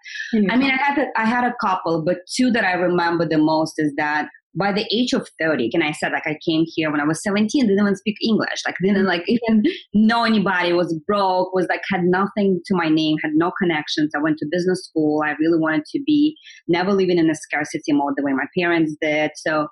I 0.50 0.56
mean, 0.56 0.70
I 0.72 0.76
had, 0.76 0.98
a, 0.98 1.06
I 1.16 1.24
had 1.24 1.44
a 1.44 1.54
couple, 1.60 2.02
but 2.04 2.18
two 2.34 2.50
that 2.50 2.64
I 2.64 2.72
remember 2.72 3.28
the 3.28 3.38
most 3.38 3.74
is 3.76 3.92
that 3.96 4.26
by 4.56 4.72
the 4.72 4.86
age 4.92 5.12
of 5.12 5.28
30 5.40 5.70
and 5.72 5.84
i 5.84 5.92
said 5.92 6.12
like 6.12 6.26
i 6.26 6.36
came 6.46 6.64
here 6.66 6.90
when 6.90 7.00
i 7.00 7.04
was 7.04 7.22
17 7.22 7.66
didn't 7.66 7.80
even 7.80 7.96
speak 7.96 8.16
english 8.22 8.62
like 8.66 8.76
didn't 8.82 9.04
mm. 9.04 9.08
like 9.08 9.24
even 9.26 9.62
know 9.94 10.24
anybody 10.24 10.72
was 10.72 10.98
broke 11.06 11.52
was 11.54 11.66
like 11.68 11.82
had 11.90 12.04
nothing 12.04 12.60
to 12.66 12.74
my 12.74 12.88
name 12.88 13.16
had 13.22 13.32
no 13.34 13.52
connections 13.60 14.12
i 14.14 14.18
went 14.18 14.38
to 14.38 14.46
business 14.50 14.84
school 14.84 15.22
i 15.24 15.32
really 15.40 15.58
wanted 15.58 15.84
to 15.84 16.00
be 16.06 16.36
never 16.68 16.92
living 16.92 17.18
in 17.18 17.30
a 17.30 17.34
scarcity 17.34 17.92
mode 17.92 18.14
the 18.16 18.22
way 18.22 18.32
my 18.32 18.46
parents 18.56 18.96
did 19.00 19.30
so 19.36 19.66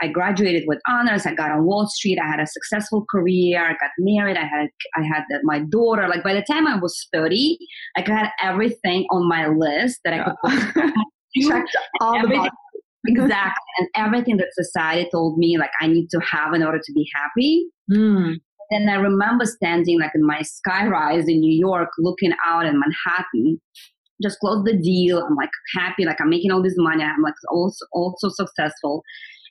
I 0.00 0.06
graduated 0.08 0.64
with 0.66 0.78
honors. 0.88 1.26
I 1.26 1.34
got 1.34 1.50
on 1.50 1.64
Wall 1.64 1.86
Street. 1.88 2.18
I 2.22 2.26
had 2.28 2.38
a 2.38 2.46
successful 2.46 3.04
career. 3.10 3.64
I 3.64 3.72
got 3.72 3.90
married. 3.98 4.36
I 4.36 4.44
had 4.44 4.68
I 4.96 5.02
had 5.02 5.24
my 5.42 5.60
daughter. 5.70 6.06
Like 6.08 6.22
by 6.22 6.34
the 6.34 6.44
time 6.48 6.66
I 6.66 6.78
was 6.78 7.08
thirty, 7.12 7.58
like 7.96 8.08
I 8.08 8.14
had 8.14 8.30
everything 8.42 9.06
on 9.10 9.28
my 9.28 9.48
list 9.48 10.00
that 10.04 10.14
I 10.14 10.24
could. 10.24 10.92
Checked 11.42 11.76
all 12.00 12.20
the 12.22 12.50
Exactly. 13.06 13.52
and 13.78 13.88
everything 13.94 14.36
that 14.38 14.48
society 14.52 15.08
told 15.12 15.38
me 15.38 15.56
like 15.58 15.70
I 15.80 15.86
need 15.86 16.08
to 16.10 16.20
have 16.20 16.52
in 16.54 16.62
order 16.62 16.80
to 16.82 16.92
be 16.92 17.08
happy. 17.14 17.66
Mm. 17.90 18.34
Then 18.70 18.88
I 18.88 18.96
remember 18.96 19.46
standing 19.46 20.00
like 20.00 20.10
in 20.14 20.26
my 20.26 20.42
skyrise 20.42 21.28
in 21.28 21.40
New 21.40 21.56
York, 21.58 21.88
looking 21.98 22.32
out 22.46 22.66
in 22.66 22.78
Manhattan, 22.78 23.60
just 24.22 24.38
closed 24.40 24.66
the 24.66 24.76
deal. 24.76 25.24
I'm 25.24 25.36
like 25.36 25.50
happy, 25.76 26.04
like 26.04 26.20
I'm 26.20 26.28
making 26.28 26.50
all 26.50 26.62
this 26.62 26.74
money. 26.76 27.02
I'm 27.02 27.22
like 27.22 27.34
also 27.50 27.86
also 27.92 28.28
successful. 28.28 29.02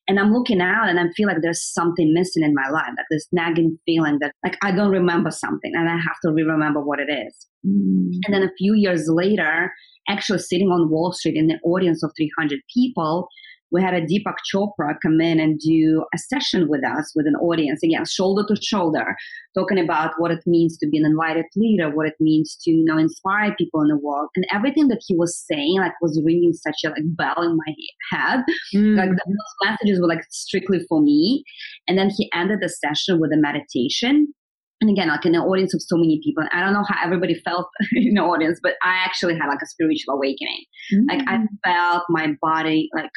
And 0.07 0.19
I'm 0.19 0.31
looking 0.33 0.61
out 0.61 0.87
and 0.87 0.99
I 0.99 1.03
feel 1.15 1.27
like 1.27 1.41
there's 1.41 1.61
something 1.61 2.13
missing 2.13 2.43
in 2.43 2.53
my 2.53 2.69
life, 2.69 2.91
like 2.95 3.05
this 3.11 3.27
nagging 3.31 3.77
feeling 3.85 4.19
that 4.21 4.31
like 4.43 4.57
I 4.63 4.71
don't 4.71 4.91
remember 4.91 5.31
something 5.31 5.71
and 5.75 5.89
I 5.89 5.97
have 5.97 6.19
to 6.23 6.31
re-remember 6.31 6.79
what 6.81 6.99
it 6.99 7.09
is. 7.11 7.47
Mm. 7.65 8.11
And 8.25 8.33
then 8.33 8.43
a 8.43 8.53
few 8.57 8.73
years 8.73 9.09
later, 9.09 9.73
actually 10.09 10.39
sitting 10.39 10.69
on 10.69 10.89
Wall 10.89 11.11
Street 11.11 11.35
in 11.35 11.47
the 11.47 11.59
audience 11.63 12.03
of 12.03 12.11
300 12.17 12.59
people, 12.73 13.27
we 13.71 13.81
had 13.81 13.93
a 13.93 14.01
Deepak 14.01 14.35
Chopra 14.53 14.95
come 15.01 15.19
in 15.19 15.39
and 15.39 15.59
do 15.59 16.05
a 16.13 16.17
session 16.17 16.67
with 16.69 16.85
us, 16.85 17.11
with 17.15 17.27
an 17.27 17.35
audience, 17.35 17.81
again, 17.83 18.05
shoulder 18.05 18.43
to 18.47 18.61
shoulder, 18.61 19.15
talking 19.55 19.79
about 19.79 20.13
what 20.17 20.31
it 20.31 20.39
means 20.45 20.77
to 20.77 20.87
be 20.87 20.97
an 20.97 21.05
enlightened 21.05 21.45
leader, 21.55 21.93
what 21.93 22.07
it 22.07 22.15
means 22.19 22.57
to, 22.63 22.71
you 22.71 22.83
know, 22.85 22.97
inspire 22.97 23.55
people 23.57 23.81
in 23.81 23.87
the 23.87 23.97
world. 23.97 24.29
And 24.35 24.45
everything 24.53 24.87
that 24.87 25.01
he 25.05 25.15
was 25.15 25.43
saying, 25.51 25.77
like, 25.79 25.93
was 26.01 26.21
ringing 26.23 26.53
such 26.53 26.77
a 26.85 26.89
like 26.89 27.03
bell 27.15 27.41
in 27.41 27.57
my 27.57 27.73
head. 28.11 28.43
Mm. 28.73 28.97
Like, 28.97 29.09
those 29.09 29.69
messages 29.69 29.99
were 29.99 30.07
like 30.07 30.23
strictly 30.29 30.79
for 30.87 31.01
me. 31.01 31.43
And 31.87 31.97
then 31.97 32.09
he 32.09 32.29
ended 32.33 32.59
the 32.61 32.69
session 32.69 33.19
with 33.19 33.31
a 33.31 33.37
meditation 33.37 34.33
and 34.79 34.91
again, 34.91 35.07
like 35.07 35.25
in 35.25 35.33
an 35.33 35.41
audience 35.41 35.73
of 35.73 35.81
so 35.81 35.97
many 35.97 36.21
people, 36.23 36.43
I 36.51 36.61
don't 36.61 36.73
know 36.73 36.83
how 36.87 37.03
everybody 37.03 37.33
felt 37.33 37.67
in 37.93 38.13
the 38.13 38.21
audience, 38.21 38.59
but 38.61 38.73
I 38.83 38.93
actually 39.03 39.33
had 39.33 39.47
like 39.47 39.61
a 39.61 39.65
spiritual 39.65 40.15
awakening. 40.15 40.65
Mm-hmm. 40.93 41.05
Like 41.09 41.27
I 41.27 41.37
mm. 41.37 41.47
felt 41.65 42.03
my 42.09 42.35
body, 42.41 42.89
like 42.93 43.09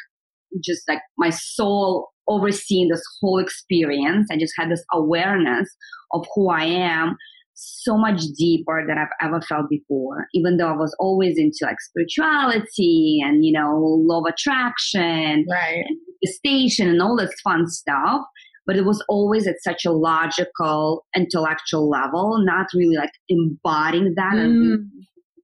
just 0.63 0.81
like 0.87 0.99
my 1.17 1.29
soul 1.29 2.09
overseeing 2.27 2.89
this 2.89 3.03
whole 3.19 3.39
experience. 3.39 4.27
I 4.31 4.37
just 4.37 4.53
had 4.57 4.69
this 4.69 4.83
awareness 4.93 5.69
of 6.13 6.25
who 6.35 6.49
I 6.49 6.63
am 6.63 7.15
so 7.53 7.97
much 7.97 8.21
deeper 8.37 8.83
than 8.87 8.97
I've 8.97 9.07
ever 9.21 9.41
felt 9.41 9.69
before. 9.69 10.27
Even 10.33 10.57
though 10.57 10.69
I 10.69 10.75
was 10.75 10.95
always 10.99 11.37
into 11.37 11.59
like 11.63 11.79
spirituality 11.79 13.19
and, 13.23 13.45
you 13.45 13.51
know, 13.51 13.77
law 13.77 14.21
of 14.21 14.25
attraction, 14.33 15.45
right. 15.49 15.83
and 15.87 15.97
the 16.21 16.31
station 16.31 16.87
and 16.87 17.01
all 17.01 17.15
this 17.15 17.33
fun 17.43 17.67
stuff 17.67 18.21
but 18.65 18.75
it 18.75 18.85
was 18.85 19.03
always 19.09 19.47
at 19.47 19.61
such 19.61 19.85
a 19.85 19.91
logical, 19.91 21.05
intellectual 21.15 21.89
level, 21.89 22.37
not 22.45 22.67
really 22.73 22.95
like 22.95 23.11
embodying 23.27 24.13
that 24.15 24.33
mm. 24.33 24.77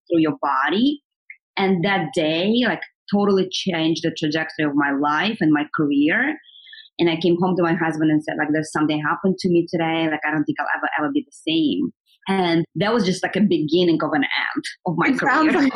through 0.07 0.19
your 0.19 0.37
body. 0.41 1.01
And 1.57 1.83
that 1.83 2.09
day, 2.13 2.61
like, 2.65 2.81
totally 3.13 3.47
changed 3.51 4.03
the 4.03 4.11
trajectory 4.17 4.65
of 4.65 4.75
my 4.75 4.91
life 4.91 5.37
and 5.41 5.51
my 5.51 5.65
career. 5.75 6.35
And 6.99 7.09
I 7.09 7.17
came 7.17 7.37
home 7.39 7.55
to 7.57 7.63
my 7.63 7.73
husband 7.73 8.09
and 8.09 8.23
said, 8.23 8.37
like, 8.39 8.47
there's 8.51 8.71
something 8.71 9.01
happened 9.01 9.37
to 9.39 9.49
me 9.49 9.67
today. 9.69 10.07
Like, 10.09 10.21
I 10.27 10.31
don't 10.31 10.43
think 10.45 10.59
I'll 10.59 10.67
ever, 10.75 10.89
ever 10.99 11.11
be 11.13 11.25
the 11.25 11.51
same. 11.51 11.91
And 12.27 12.65
that 12.75 12.93
was 12.93 13.05
just 13.05 13.23
like 13.23 13.35
a 13.35 13.41
beginning 13.41 13.99
of 14.03 14.11
an 14.13 14.23
end 14.23 14.63
of 14.85 14.95
my 14.97 15.09
it 15.09 15.19
career. 15.19 15.51
Sounds 15.51 15.55
like, 15.55 15.73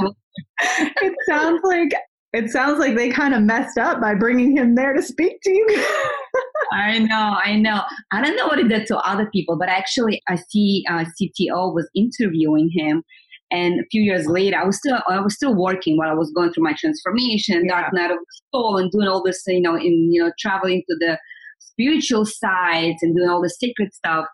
it 1.02 1.14
sounds 1.28 1.62
like 1.64 1.94
it 2.34 2.50
sounds 2.50 2.80
like 2.80 2.96
they 2.96 3.10
kind 3.10 3.34
of 3.34 3.42
messed 3.42 3.78
up 3.78 4.00
by 4.00 4.16
bringing 4.16 4.56
him 4.56 4.76
there 4.76 4.94
to 4.94 5.02
speak 5.02 5.42
to 5.44 5.52
you. 5.52 5.68
I 6.74 7.00
know, 7.00 7.38
I 7.44 7.58
know. 7.58 7.82
I 8.14 8.22
don't 8.22 8.38
know 8.38 8.48
what 8.48 8.60
it 8.60 8.70
did 8.70 8.88
to 8.88 8.98
other 9.00 9.30
people, 9.34 9.58
but 9.58 9.68
actually, 9.68 10.22
I 10.30 10.38
see 10.38 10.86
uh, 10.90 11.04
CTO 11.04 11.74
was 11.74 11.90
interviewing 11.94 12.70
him, 12.74 13.04
and 13.52 13.82
a 13.82 13.84
few 13.92 14.02
years 14.02 14.26
later, 14.28 14.58
I 14.58 14.66
was 14.66 14.78
still 14.78 15.00
I 15.08 15.20
was 15.20 15.36
still 15.36 15.56
working 15.56 15.98
while 15.98 16.10
I 16.10 16.14
was 16.14 16.32
going 16.32 16.52
through 16.54 16.64
my 16.64 16.76
transformation, 16.80 17.66
yeah. 17.66 17.82
dark 17.82 17.94
night 17.94 18.12
of 18.12 18.18
the 18.18 18.42
soul, 18.54 18.78
and 18.78 18.90
doing 18.92 19.08
all 19.08 19.24
this, 19.24 19.44
you 19.46 19.62
know, 19.62 19.76
in 19.76 20.12
you 20.12 20.24
know, 20.24 20.32
traveling 20.40 20.84
to 20.90 20.96
the 21.00 21.20
spiritual 21.60 22.26
sides 22.26 22.98
and 23.02 23.16
doing 23.16 23.30
all 23.30 23.42
the 23.42 23.50
sacred 23.50 23.94
stuff. 23.94 24.26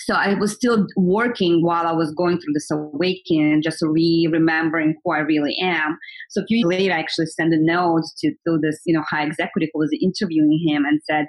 So 0.00 0.14
I 0.14 0.34
was 0.34 0.54
still 0.54 0.86
working 0.96 1.64
while 1.64 1.86
I 1.86 1.92
was 1.92 2.14
going 2.14 2.38
through 2.38 2.54
this 2.54 2.70
awakening, 2.70 3.62
just 3.62 3.82
re-remembering 3.82 4.94
who 5.04 5.12
I 5.12 5.18
really 5.18 5.56
am. 5.60 5.98
So 6.30 6.42
a 6.42 6.46
few 6.46 6.58
years 6.58 6.68
later, 6.68 6.94
I 6.94 6.98
actually 6.98 7.26
sent 7.26 7.52
a 7.52 7.58
note 7.60 8.04
to, 8.20 8.30
to 8.30 8.58
this, 8.62 8.80
you 8.86 8.94
know, 8.94 9.02
high 9.10 9.26
executive 9.26 9.70
who 9.74 9.80
was 9.80 9.90
interviewing 10.00 10.64
him 10.66 10.84
and 10.84 11.00
said, 11.10 11.26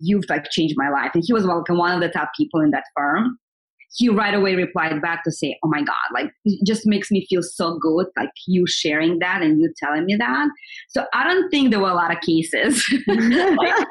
you've 0.00 0.28
like 0.28 0.50
changed 0.50 0.74
my 0.76 0.90
life. 0.90 1.12
And 1.14 1.24
he 1.26 1.32
was 1.32 1.44
like 1.44 1.68
one 1.68 1.92
of 1.92 2.00
the 2.00 2.10
top 2.10 2.30
people 2.36 2.60
in 2.60 2.70
that 2.70 2.84
firm 2.94 3.38
he 3.94 4.08
right 4.08 4.34
away 4.34 4.54
replied 4.54 5.00
back 5.00 5.22
to 5.24 5.32
say, 5.32 5.58
Oh 5.64 5.68
my 5.68 5.82
God, 5.82 5.94
like 6.12 6.30
it 6.44 6.66
just 6.66 6.86
makes 6.86 7.10
me 7.10 7.26
feel 7.28 7.42
so 7.42 7.78
good, 7.78 8.06
like 8.16 8.30
you 8.46 8.66
sharing 8.66 9.18
that 9.20 9.42
and 9.42 9.60
you 9.60 9.72
telling 9.76 10.04
me 10.04 10.16
that. 10.16 10.48
So 10.88 11.04
I 11.12 11.24
don't 11.24 11.48
think 11.50 11.70
there 11.70 11.80
were 11.80 11.90
a 11.90 11.94
lot 11.94 12.12
of 12.12 12.20
cases. 12.20 12.84
like, 13.06 13.86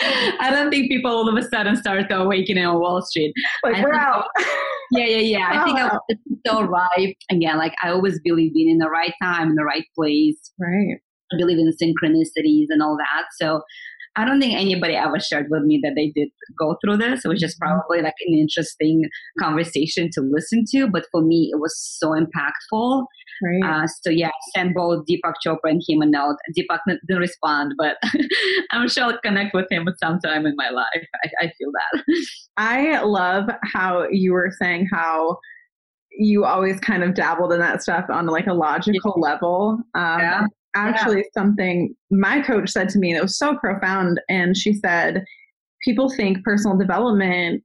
I 0.40 0.50
don't 0.50 0.70
think 0.70 0.88
people 0.88 1.10
all 1.10 1.28
of 1.28 1.36
a 1.36 1.48
sudden 1.48 1.76
started 1.76 2.10
awakening 2.10 2.64
on 2.64 2.80
Wall 2.80 3.00
Street. 3.02 3.32
Like, 3.62 3.82
we're 3.82 3.94
out. 3.94 4.26
Yeah, 4.90 5.06
yeah, 5.06 5.18
yeah. 5.18 5.48
I 5.52 5.64
think 5.64 5.78
I 5.78 5.86
was 6.08 6.18
so 6.46 6.62
right. 6.62 7.16
Again, 7.30 7.58
like 7.58 7.74
I 7.82 7.90
always 7.90 8.20
believe 8.20 8.52
in 8.54 8.68
in 8.68 8.78
the 8.78 8.90
right 8.90 9.14
time, 9.22 9.50
in 9.50 9.54
the 9.54 9.64
right 9.64 9.84
place. 9.94 10.52
Right. 10.58 10.98
I 11.32 11.36
believe 11.36 11.58
in 11.58 11.70
synchronicities 11.80 12.66
and 12.68 12.82
all 12.82 12.96
that. 12.96 13.24
So 13.40 13.62
I 14.16 14.24
don't 14.24 14.40
think 14.40 14.54
anybody 14.54 14.94
ever 14.94 15.18
shared 15.18 15.48
with 15.50 15.62
me 15.64 15.80
that 15.82 15.94
they 15.96 16.12
did 16.14 16.28
go 16.58 16.76
through 16.80 16.98
this. 16.98 17.24
It 17.24 17.28
was 17.28 17.40
just 17.40 17.60
mm-hmm. 17.60 17.72
probably 17.72 18.02
like 18.02 18.14
an 18.26 18.34
interesting 18.34 19.04
conversation 19.40 20.08
to 20.12 20.20
listen 20.20 20.64
to. 20.70 20.86
But 20.88 21.06
for 21.10 21.20
me, 21.20 21.50
it 21.52 21.58
was 21.58 21.76
so 21.98 22.10
impactful. 22.10 23.06
Right. 23.42 23.82
Uh, 23.82 23.86
so 24.02 24.10
yeah, 24.10 24.30
send 24.54 24.74
both 24.74 25.04
Deepak 25.10 25.34
Chopra 25.44 25.70
and 25.70 25.82
him 25.86 26.02
a 26.02 26.06
note. 26.06 26.36
Deepak 26.56 26.78
didn't 26.86 27.20
respond, 27.20 27.74
but 27.76 27.96
I'm 28.70 28.88
sure 28.88 29.04
I'll 29.04 29.18
connect 29.24 29.54
with 29.54 29.66
him 29.70 29.88
at 29.88 29.98
some 29.98 30.20
time 30.20 30.46
in 30.46 30.54
my 30.56 30.70
life. 30.70 30.86
I, 30.94 31.46
I 31.46 31.52
feel 31.58 31.72
that. 31.72 32.04
I 32.56 33.02
love 33.02 33.46
how 33.64 34.06
you 34.08 34.32
were 34.32 34.52
saying 34.60 34.88
how 34.92 35.38
you 36.16 36.44
always 36.44 36.78
kind 36.78 37.02
of 37.02 37.14
dabbled 37.14 37.52
in 37.52 37.58
that 37.58 37.82
stuff 37.82 38.04
on 38.08 38.26
like 38.26 38.46
a 38.46 38.54
logical 38.54 39.14
yeah. 39.16 39.30
level. 39.30 39.78
Um, 39.96 40.20
yeah 40.20 40.46
actually 40.74 41.18
yeah. 41.18 41.22
something 41.34 41.94
my 42.10 42.40
coach 42.42 42.70
said 42.70 42.88
to 42.90 42.98
me 42.98 43.12
that 43.12 43.22
was 43.22 43.38
so 43.38 43.56
profound. 43.56 44.20
And 44.28 44.56
she 44.56 44.74
said, 44.74 45.24
people 45.84 46.10
think 46.10 46.42
personal 46.44 46.76
development 46.76 47.62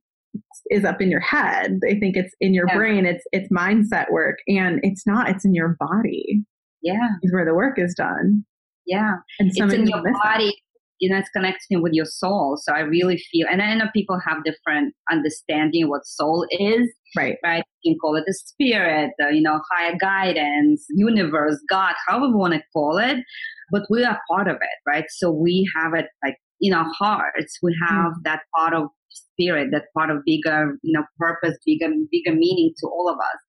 is 0.70 0.86
up 0.86 1.02
in 1.02 1.10
your 1.10 1.20
head. 1.20 1.80
They 1.82 2.00
think 2.00 2.16
it's 2.16 2.34
in 2.40 2.54
your 2.54 2.68
yeah. 2.68 2.78
brain. 2.78 3.06
It's 3.06 3.24
it's 3.32 3.50
mindset 3.52 4.12
work, 4.12 4.38
and 4.48 4.80
it's 4.84 5.08
not. 5.08 5.30
It's 5.30 5.46
in 5.46 5.56
your 5.56 5.76
body. 5.80 6.44
Yeah, 6.82 7.08
is 7.24 7.34
where 7.34 7.46
the 7.46 7.56
work 7.56 7.80
is 7.80 7.96
done. 7.96 8.46
Yeah, 8.86 9.16
and 9.40 9.50
it's 9.50 9.74
in 9.74 9.88
your 9.88 10.04
body 10.24 10.56
you 11.00 11.10
know, 11.10 11.18
it's 11.18 11.30
connecting 11.30 11.82
with 11.82 11.94
your 11.94 12.06
soul. 12.06 12.58
So 12.62 12.74
I 12.74 12.80
really 12.80 13.18
feel, 13.32 13.48
and 13.52 13.62
I 13.62 13.74
know 13.76 13.86
people 13.94 14.20
have 14.26 14.44
different 14.44 14.94
understanding 15.12 15.90
what 15.90 16.06
soul 16.06 16.46
is. 16.52 16.90
Right. 17.16 17.38
Right. 17.44 17.64
You 17.84 17.94
can 17.94 18.00
call 18.00 18.16
it 18.16 18.26
the 18.28 18.34
spirit, 18.34 19.12
the, 19.18 19.34
you 19.34 19.42
know, 19.42 19.60
higher 19.72 19.96
guidance, 20.00 20.86
universe, 20.90 21.60
God, 21.70 21.96
however 22.08 22.28
you 22.28 22.38
want 22.38 22.54
to 22.54 22.62
call 22.74 22.98
it. 22.98 23.18
But 23.72 23.84
we 23.90 24.04
are 24.04 24.20
part 24.30 24.48
of 24.48 24.56
it, 24.56 24.78
right? 24.88 25.06
So 25.10 25.32
we 25.32 25.70
have 25.76 25.94
it 25.94 26.06
like 26.24 26.36
in 26.62 26.74
our 26.74 26.90
hearts. 27.00 27.58
We 27.64 27.76
have 27.88 28.12
mm. 28.12 28.24
that 28.26 28.42
part 28.56 28.74
of 28.74 28.90
spirit, 29.12 29.70
that 29.72 29.86
part 29.98 30.10
of 30.10 30.18
bigger, 30.26 30.78
you 30.84 30.94
know, 30.94 31.04
purpose, 31.18 31.58
bigger, 31.66 31.88
bigger 32.12 32.36
meaning 32.36 32.74
to 32.80 32.88
all 32.88 33.10
of 33.10 33.16
us. 33.18 33.42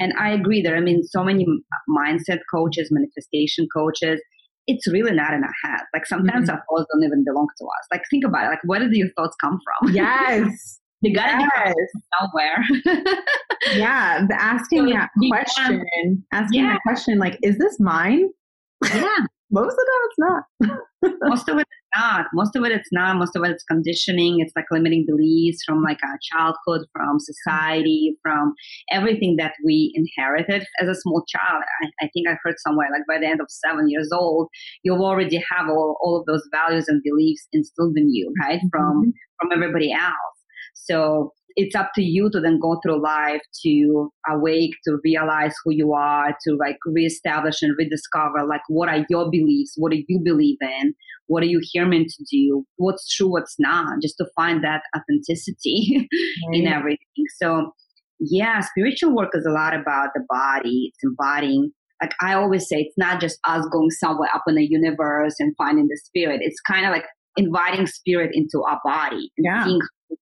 And 0.00 0.12
I 0.18 0.30
agree 0.32 0.62
there. 0.62 0.76
I 0.76 0.80
mean, 0.80 1.02
so 1.04 1.22
many 1.22 1.46
mindset 1.88 2.40
coaches, 2.52 2.90
manifestation 2.90 3.68
coaches, 3.74 4.20
it's 4.66 4.86
really 4.88 5.12
not 5.12 5.34
in 5.34 5.42
our 5.42 5.54
head. 5.64 5.80
Like 5.92 6.06
sometimes 6.06 6.48
mm-hmm. 6.48 6.56
our 6.56 6.64
thoughts 6.68 6.86
don't 6.92 7.04
even 7.04 7.24
belong 7.24 7.48
to 7.58 7.64
us. 7.64 7.86
Like 7.90 8.02
think 8.10 8.24
about 8.24 8.46
it. 8.46 8.48
Like 8.48 8.64
where 8.64 8.80
do 8.80 8.88
your 8.92 9.08
thoughts 9.16 9.36
come 9.40 9.58
from? 9.64 9.94
Yes. 9.94 10.80
they 11.02 11.12
gotta 11.12 11.48
yes. 11.56 11.74
be 11.74 12.00
somewhere. 12.20 13.16
yeah. 13.74 14.24
The 14.26 14.40
asking 14.40 14.88
so 14.88 14.94
that 14.94 15.10
question, 15.30 16.24
asking 16.32 16.60
yeah. 16.60 16.72
that 16.72 16.80
question, 16.86 17.18
like, 17.18 17.38
is 17.42 17.58
this 17.58 17.78
mine? 17.80 18.30
Yeah. 18.84 19.18
most 19.52 19.74
of 19.74 19.76
the 19.76 19.90
time 19.90 20.02
it's 20.08 20.18
not. 20.18 21.28
most 21.28 21.48
of 21.48 21.58
it 21.58 21.66
not. 21.96 22.26
Most 22.32 22.56
of 22.56 22.64
it 22.64 22.72
it's 22.72 22.88
not. 22.92 23.16
Most 23.16 23.36
of 23.36 23.44
it 23.44 23.50
it's 23.50 23.64
conditioning. 23.64 24.40
It's 24.40 24.52
like 24.56 24.66
limiting 24.70 25.04
beliefs 25.06 25.62
from 25.66 25.82
like 25.82 25.98
our 26.04 26.18
childhood, 26.32 26.86
from 26.92 27.18
society, 27.18 28.16
from 28.22 28.54
everything 28.90 29.36
that 29.38 29.52
we 29.64 29.92
inherited 29.94 30.66
as 30.80 30.88
a 30.88 30.94
small 30.94 31.24
child. 31.28 31.62
I, 31.82 32.04
I 32.04 32.10
think 32.12 32.28
I 32.28 32.36
heard 32.42 32.56
somewhere 32.58 32.88
like 32.92 33.02
by 33.08 33.18
the 33.18 33.30
end 33.30 33.40
of 33.40 33.46
seven 33.50 33.88
years 33.88 34.10
old, 34.12 34.48
you 34.82 34.94
already 34.94 35.42
have 35.52 35.68
all, 35.68 35.96
all 36.02 36.20
of 36.20 36.26
those 36.26 36.46
values 36.52 36.88
and 36.88 37.02
beliefs 37.02 37.46
instilled 37.52 37.96
in 37.96 38.12
you, 38.12 38.32
right? 38.42 38.60
From 38.70 39.02
mm-hmm. 39.02 39.10
from 39.40 39.52
everybody 39.52 39.92
else. 39.92 40.38
So 40.74 41.32
it's 41.56 41.74
up 41.74 41.90
to 41.94 42.02
you 42.02 42.30
to 42.30 42.40
then 42.40 42.58
go 42.60 42.78
through 42.82 43.02
life 43.02 43.40
to 43.64 44.10
awake, 44.28 44.72
to 44.84 44.98
realize 45.04 45.54
who 45.64 45.72
you 45.72 45.92
are, 45.92 46.36
to 46.46 46.56
like 46.56 46.76
reestablish 46.86 47.62
and 47.62 47.74
rediscover 47.78 48.46
like 48.46 48.62
what 48.68 48.88
are 48.88 49.04
your 49.08 49.30
beliefs, 49.30 49.74
what 49.76 49.92
do 49.92 50.02
you 50.08 50.20
believe 50.22 50.58
in, 50.60 50.94
what 51.26 51.42
are 51.42 51.46
you 51.46 51.60
here 51.62 51.86
meant 51.86 52.08
to 52.08 52.24
do, 52.30 52.64
what's 52.76 53.08
true, 53.14 53.30
what's 53.30 53.56
not, 53.58 54.00
just 54.02 54.16
to 54.18 54.26
find 54.36 54.62
that 54.64 54.82
authenticity 54.96 56.08
right. 56.48 56.56
in 56.56 56.66
everything. 56.66 57.24
So 57.38 57.72
yeah, 58.20 58.60
spiritual 58.60 59.14
work 59.14 59.30
is 59.34 59.44
a 59.46 59.50
lot 59.50 59.74
about 59.74 60.10
the 60.14 60.24
body. 60.28 60.92
It's 60.92 61.02
embodying. 61.02 61.72
Like 62.00 62.14
I 62.20 62.34
always 62.34 62.68
say, 62.68 62.80
it's 62.80 62.98
not 62.98 63.20
just 63.20 63.38
us 63.44 63.66
going 63.72 63.90
somewhere 63.90 64.28
up 64.34 64.42
in 64.46 64.56
the 64.56 64.66
universe 64.68 65.34
and 65.38 65.54
finding 65.56 65.88
the 65.88 66.00
spirit. 66.04 66.40
It's 66.42 66.60
kind 66.60 66.84
of 66.84 66.92
like 66.92 67.04
inviting 67.36 67.86
spirit 67.86 68.30
into 68.34 68.62
our 68.68 68.80
body 68.84 69.30
and 69.36 69.44
yeah. 69.44 69.64
seeing 69.64 69.80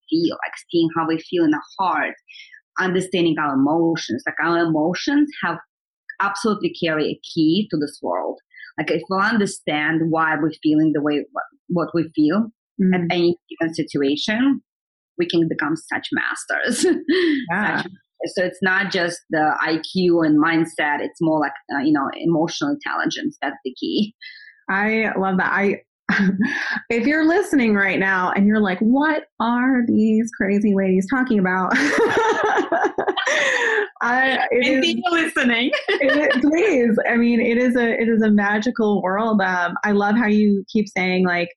feel, 0.09 0.37
like 0.45 0.55
seeing 0.71 0.89
how 0.97 1.07
we 1.07 1.19
feel 1.19 1.45
in 1.45 1.51
the 1.51 1.63
heart, 1.79 2.15
understanding 2.79 3.37
our 3.39 3.55
emotions. 3.55 4.23
Like 4.27 4.37
our 4.43 4.59
emotions 4.59 5.31
have 5.45 5.59
absolutely 6.21 6.75
carry 6.83 7.07
a 7.07 7.21
key 7.35 7.69
to 7.71 7.77
this 7.77 7.99
world. 8.03 8.39
Like 8.79 8.91
if 8.91 9.03
we 9.11 9.19
understand 9.19 10.11
why 10.11 10.37
we're 10.41 10.53
feeling 10.63 10.93
the 10.95 11.03
way 11.03 11.25
what 11.69 11.89
we 11.95 12.11
feel 12.15 12.51
mm-hmm. 12.81 12.95
at 12.95 13.01
any 13.11 13.37
given 13.49 13.75
situation, 13.75 14.63
we 15.19 15.27
can 15.27 15.49
become 15.49 15.77
such 15.77 16.09
masters. 16.13 16.87
Yeah. 17.53 17.83
such, 17.83 17.83
so 18.27 18.45
it's 18.45 18.59
not 18.63 18.93
just 18.93 19.19
the 19.31 19.55
IQ 19.67 20.27
and 20.27 20.39
mindset; 20.43 21.01
it's 21.01 21.21
more 21.21 21.41
like 21.41 21.53
uh, 21.75 21.79
you 21.79 21.93
know 21.93 22.09
emotional 22.15 22.71
intelligence. 22.71 23.37
That's 23.41 23.57
the 23.65 23.75
key. 23.75 24.15
I 24.69 25.13
love 25.19 25.39
that. 25.39 25.53
I 25.53 25.83
if 26.91 27.07
you're 27.07 27.27
listening 27.27 27.75
right 27.75 27.99
now 27.99 28.33
and 28.33 28.47
you're 28.47 28.61
like, 28.61 28.79
what 28.81 29.25
are 29.41 29.83
these 29.87 30.31
crazy 30.37 30.75
ladies 30.75 31.07
talking 31.11 31.39
about? 31.39 31.73
I 34.03 34.39
is, 34.51 34.97
listening. 35.11 35.71
it, 35.89 36.41
please. 36.41 36.99
I 37.09 37.17
mean, 37.17 37.41
it 37.41 37.59
is 37.59 37.77
a 37.77 38.01
it 38.01 38.09
is 38.09 38.23
a 38.23 38.31
magical 38.31 39.03
world. 39.03 39.43
Um, 39.43 39.75
I 39.85 39.93
love 39.93 40.17
how 40.17 40.27
you 40.27 40.65
keep 40.73 40.89
saying 40.89 41.27
like 41.27 41.51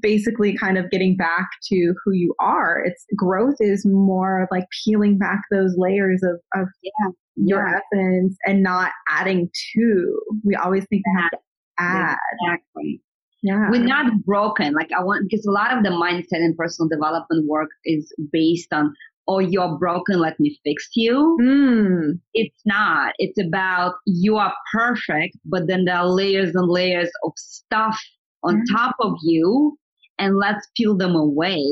basically 0.00 0.56
kind 0.56 0.78
of 0.78 0.90
getting 0.90 1.16
back 1.16 1.48
to 1.70 1.94
who 2.04 2.12
you 2.12 2.34
are. 2.38 2.82
It's 2.84 3.04
growth 3.16 3.56
is 3.58 3.84
more 3.84 4.42
of 4.42 4.48
like 4.52 4.64
peeling 4.84 5.18
back 5.18 5.42
those 5.50 5.74
layers 5.76 6.22
of, 6.22 6.40
of 6.54 6.68
yeah, 6.82 7.10
your 7.34 7.66
yeah. 7.66 7.80
essence 7.98 8.36
and 8.46 8.62
not 8.62 8.92
adding 9.08 9.50
to. 9.74 10.20
We 10.44 10.54
always 10.54 10.86
think 10.88 11.02
we 11.04 11.20
have 11.20 11.30
to 11.30 11.38
add. 11.80 12.16
Exactly 12.42 13.00
yeah. 13.42 13.70
we're 13.70 13.84
not 13.84 14.12
broken. 14.24 14.74
Like 14.74 14.90
I 14.96 15.02
want, 15.02 15.28
because 15.28 15.44
a 15.46 15.50
lot 15.50 15.76
of 15.76 15.82
the 15.82 15.90
mindset 15.90 16.42
and 16.44 16.56
personal 16.56 16.88
development 16.88 17.46
work 17.48 17.70
is 17.84 18.12
based 18.32 18.72
on, 18.72 18.94
oh, 19.28 19.38
you're 19.38 19.78
broken, 19.78 20.18
let 20.18 20.38
me 20.40 20.58
fix 20.64 20.88
you. 20.94 21.38
Mm. 21.40 22.20
It's 22.34 22.60
not. 22.66 23.14
It's 23.18 23.40
about 23.40 23.94
you 24.06 24.36
are 24.36 24.52
perfect, 24.72 25.36
but 25.44 25.66
then 25.68 25.84
there 25.84 25.96
are 25.96 26.08
layers 26.08 26.54
and 26.54 26.68
layers 26.68 27.10
of 27.24 27.32
stuff 27.36 27.98
on 28.42 28.64
top 28.72 28.96
of 28.98 29.14
you, 29.22 29.78
and 30.18 30.36
let's 30.36 30.66
peel 30.76 30.96
them 30.96 31.14
away. 31.14 31.64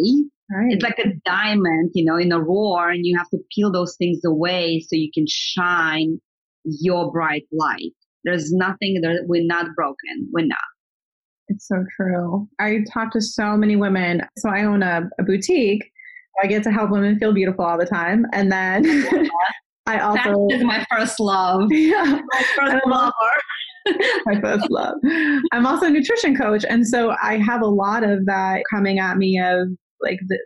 Right. 0.52 0.72
It's 0.72 0.82
like 0.82 0.98
a 0.98 1.12
diamond, 1.24 1.90
you 1.94 2.04
know, 2.04 2.16
in 2.16 2.32
a 2.32 2.40
roar, 2.40 2.90
and 2.90 3.04
you 3.04 3.16
have 3.18 3.28
to 3.30 3.38
peel 3.52 3.72
those 3.72 3.96
things 3.96 4.24
away 4.24 4.80
so 4.80 4.96
you 4.96 5.10
can 5.12 5.26
shine 5.28 6.20
your 6.64 7.10
bright 7.10 7.46
light. 7.52 7.92
There's 8.24 8.52
nothing 8.52 9.00
that 9.02 9.24
we're 9.26 9.46
not 9.46 9.74
broken. 9.74 10.28
We're 10.32 10.46
not. 10.46 10.58
It's 11.50 11.66
so 11.66 11.84
true. 11.96 12.48
I 12.60 12.84
talk 12.92 13.12
to 13.12 13.20
so 13.20 13.56
many 13.56 13.74
women. 13.74 14.22
So 14.38 14.48
I 14.48 14.62
own 14.64 14.82
a, 14.82 15.02
a 15.18 15.24
boutique. 15.24 15.82
I 16.42 16.46
get 16.46 16.62
to 16.62 16.70
help 16.70 16.90
women 16.90 17.18
feel 17.18 17.34
beautiful 17.34 17.64
all 17.64 17.76
the 17.76 17.86
time. 17.86 18.24
And 18.32 18.50
then 18.50 18.86
I 19.86 19.98
also 19.98 20.46
that 20.48 20.56
is 20.56 20.64
my 20.64 20.86
first 20.90 21.18
love. 21.18 21.68
Yeah. 21.72 22.20
My 22.32 22.42
first 22.56 22.86
lover. 22.86 23.12
my 24.26 24.40
first 24.40 24.70
love. 24.70 24.94
I'm 25.52 25.66
also 25.66 25.86
a 25.86 25.90
nutrition 25.90 26.36
coach. 26.36 26.64
And 26.68 26.86
so 26.86 27.14
I 27.20 27.38
have 27.38 27.62
a 27.62 27.66
lot 27.66 28.04
of 28.04 28.26
that 28.26 28.62
coming 28.70 29.00
at 29.00 29.16
me 29.16 29.40
of 29.40 29.68
like 30.00 30.20
the 30.28 30.38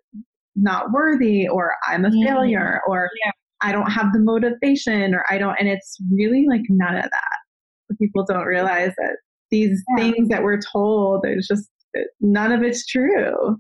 not 0.56 0.90
worthy 0.92 1.46
or 1.48 1.74
I'm 1.86 2.06
a 2.06 2.10
mm. 2.10 2.24
failure 2.24 2.80
or 2.88 3.10
yeah. 3.24 3.32
I 3.60 3.72
don't 3.72 3.90
have 3.90 4.12
the 4.12 4.20
motivation 4.20 5.14
or 5.14 5.24
I 5.28 5.36
don't 5.36 5.56
and 5.58 5.68
it's 5.68 5.98
really 6.10 6.46
like 6.48 6.62
none 6.70 6.96
of 6.96 7.04
that. 7.04 7.96
People 8.00 8.24
don't 8.24 8.46
realize 8.46 8.92
that 8.98 9.16
these 9.50 9.82
yeah. 9.96 10.10
things 10.10 10.28
that 10.28 10.42
we're 10.42 10.60
told. 10.60 11.20
There's 11.22 11.46
just 11.46 11.68
none 12.20 12.52
of 12.52 12.62
it's 12.62 12.86
true. 12.86 13.58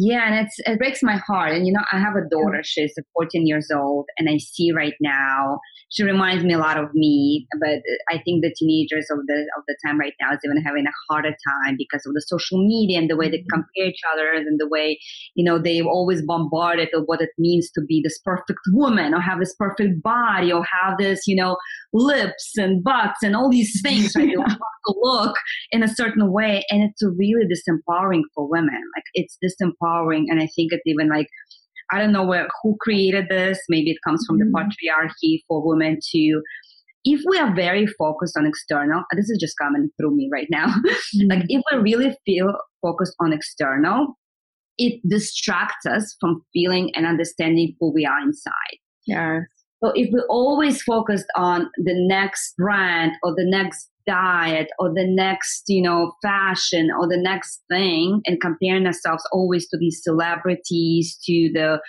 Yeah, 0.00 0.28
and 0.28 0.46
it's 0.46 0.54
it 0.60 0.78
breaks 0.78 1.02
my 1.02 1.16
heart. 1.16 1.52
And 1.52 1.66
you 1.66 1.72
know, 1.72 1.82
I 1.90 1.98
have 1.98 2.14
a 2.14 2.28
daughter. 2.30 2.60
She's 2.62 2.94
14 3.14 3.48
years 3.48 3.68
old, 3.74 4.06
and 4.16 4.28
I 4.30 4.38
see 4.38 4.70
right 4.70 4.94
now 5.00 5.58
she 5.90 6.04
reminds 6.04 6.44
me 6.44 6.54
a 6.54 6.58
lot 6.58 6.76
of 6.76 6.94
me. 6.94 7.48
But 7.60 7.80
I 8.08 8.22
think 8.24 8.44
the 8.44 8.54
teenagers 8.56 9.06
of 9.10 9.18
the 9.26 9.46
of 9.56 9.64
the 9.66 9.76
time 9.84 9.98
right 9.98 10.12
now 10.20 10.32
is 10.32 10.38
even 10.44 10.62
having 10.62 10.86
a 10.86 10.92
harder 11.10 11.30
time 11.30 11.76
because 11.76 12.06
of 12.06 12.14
the 12.14 12.22
social 12.26 12.64
media 12.64 12.98
and 12.98 13.10
the 13.10 13.16
way 13.16 13.28
they 13.28 13.38
mm-hmm. 13.38 13.62
compare 13.62 13.86
each 13.86 14.00
other 14.12 14.32
and 14.34 14.60
the 14.60 14.68
way 14.68 15.00
you 15.34 15.44
know 15.44 15.58
they've 15.58 15.86
always 15.86 16.22
bombarded 16.22 16.90
of 16.94 17.02
what 17.06 17.20
it 17.20 17.30
means 17.36 17.70
to 17.72 17.80
be 17.80 18.00
this 18.02 18.20
perfect 18.24 18.60
woman 18.68 19.14
or 19.14 19.20
have 19.20 19.40
this 19.40 19.54
perfect 19.54 20.00
body 20.02 20.52
or 20.52 20.64
have 20.64 20.96
this 20.98 21.26
you 21.26 21.34
know 21.34 21.56
lips 21.92 22.52
and 22.56 22.82
butts 22.84 23.22
and 23.22 23.34
all 23.34 23.50
these 23.50 23.80
things. 23.82 24.14
Right? 24.16 24.28
yeah. 24.28 24.44
to 24.86 24.94
look 25.02 25.36
in 25.70 25.82
a 25.82 25.88
certain 25.88 26.32
way, 26.32 26.64
and 26.70 26.82
it's 26.82 27.02
really 27.02 27.44
disempowering 27.44 28.22
for 28.34 28.48
women. 28.48 28.80
Like 28.96 29.04
it's 29.14 29.36
disempowering, 29.44 30.24
and 30.28 30.40
I 30.40 30.48
think 30.56 30.72
it's 30.72 30.82
even 30.86 31.08
like 31.08 31.26
I 31.90 31.98
don't 31.98 32.12
know 32.12 32.24
where, 32.24 32.48
who 32.62 32.76
created 32.80 33.26
this. 33.28 33.58
Maybe 33.68 33.90
it 33.90 33.98
comes 34.06 34.24
from 34.26 34.38
mm-hmm. 34.38 34.52
the 34.52 34.58
patriarchy 34.58 35.40
for 35.48 35.66
women 35.66 35.98
to, 36.12 36.42
if 37.04 37.22
we 37.26 37.38
are 37.38 37.54
very 37.54 37.86
focused 37.86 38.36
on 38.36 38.46
external, 38.46 39.04
this 39.16 39.30
is 39.30 39.38
just 39.40 39.54
coming 39.60 39.88
through 39.98 40.14
me 40.14 40.28
right 40.30 40.48
now. 40.50 40.66
Mm-hmm. 40.66 41.28
like 41.30 41.44
if 41.48 41.62
we 41.72 41.78
really 41.78 42.16
feel 42.26 42.52
focused 42.82 43.14
on 43.20 43.32
external, 43.32 44.18
it 44.76 45.00
distracts 45.08 45.86
us 45.86 46.14
from 46.20 46.42
feeling 46.52 46.90
and 46.94 47.06
understanding 47.06 47.74
who 47.80 47.92
we 47.92 48.04
are 48.04 48.20
inside. 48.20 48.78
Yes. 49.06 49.42
So 49.82 49.92
if 49.94 50.10
we 50.12 50.20
always 50.28 50.82
focused 50.82 51.26
on 51.36 51.70
the 51.76 51.94
next 51.94 52.56
brand 52.56 53.12
or 53.22 53.32
the 53.36 53.46
next 53.46 53.90
diet 54.08 54.68
or 54.78 54.88
the 54.88 55.06
next, 55.06 55.64
you 55.68 55.82
know, 55.82 56.12
fashion 56.22 56.90
or 56.98 57.06
the 57.06 57.20
next 57.20 57.62
thing 57.70 58.20
and 58.26 58.40
comparing 58.40 58.86
ourselves 58.86 59.22
always 59.32 59.68
to 59.68 59.78
these 59.78 60.00
celebrities, 60.02 61.16
to 61.24 61.50
the 61.52 61.80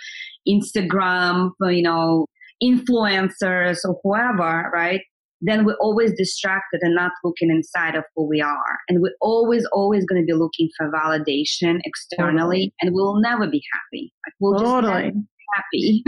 Instagram, 0.46 1.50
you 1.62 1.82
know, 1.82 2.26
influencers 2.62 3.78
or 3.84 3.98
whoever, 4.04 4.70
right? 4.72 5.00
Then 5.40 5.64
we're 5.64 5.78
always 5.80 6.12
distracted 6.16 6.80
and 6.82 6.94
not 6.94 7.12
looking 7.24 7.50
inside 7.50 7.94
of 7.94 8.04
who 8.14 8.28
we 8.28 8.42
are. 8.42 8.78
And 8.88 9.00
we're 9.00 9.16
always, 9.22 9.66
always 9.72 10.04
going 10.04 10.20
to 10.20 10.26
be 10.26 10.38
looking 10.38 10.68
for 10.76 10.90
validation 10.92 11.80
externally 11.84 12.36
totally. 12.36 12.74
and 12.82 12.94
we'll 12.94 13.20
never 13.20 13.46
be 13.46 13.62
happy. 13.72 14.12
Like 14.26 14.34
we'll 14.38 14.60
totally. 14.60 15.04
just 15.04 15.16
happy 15.54 16.02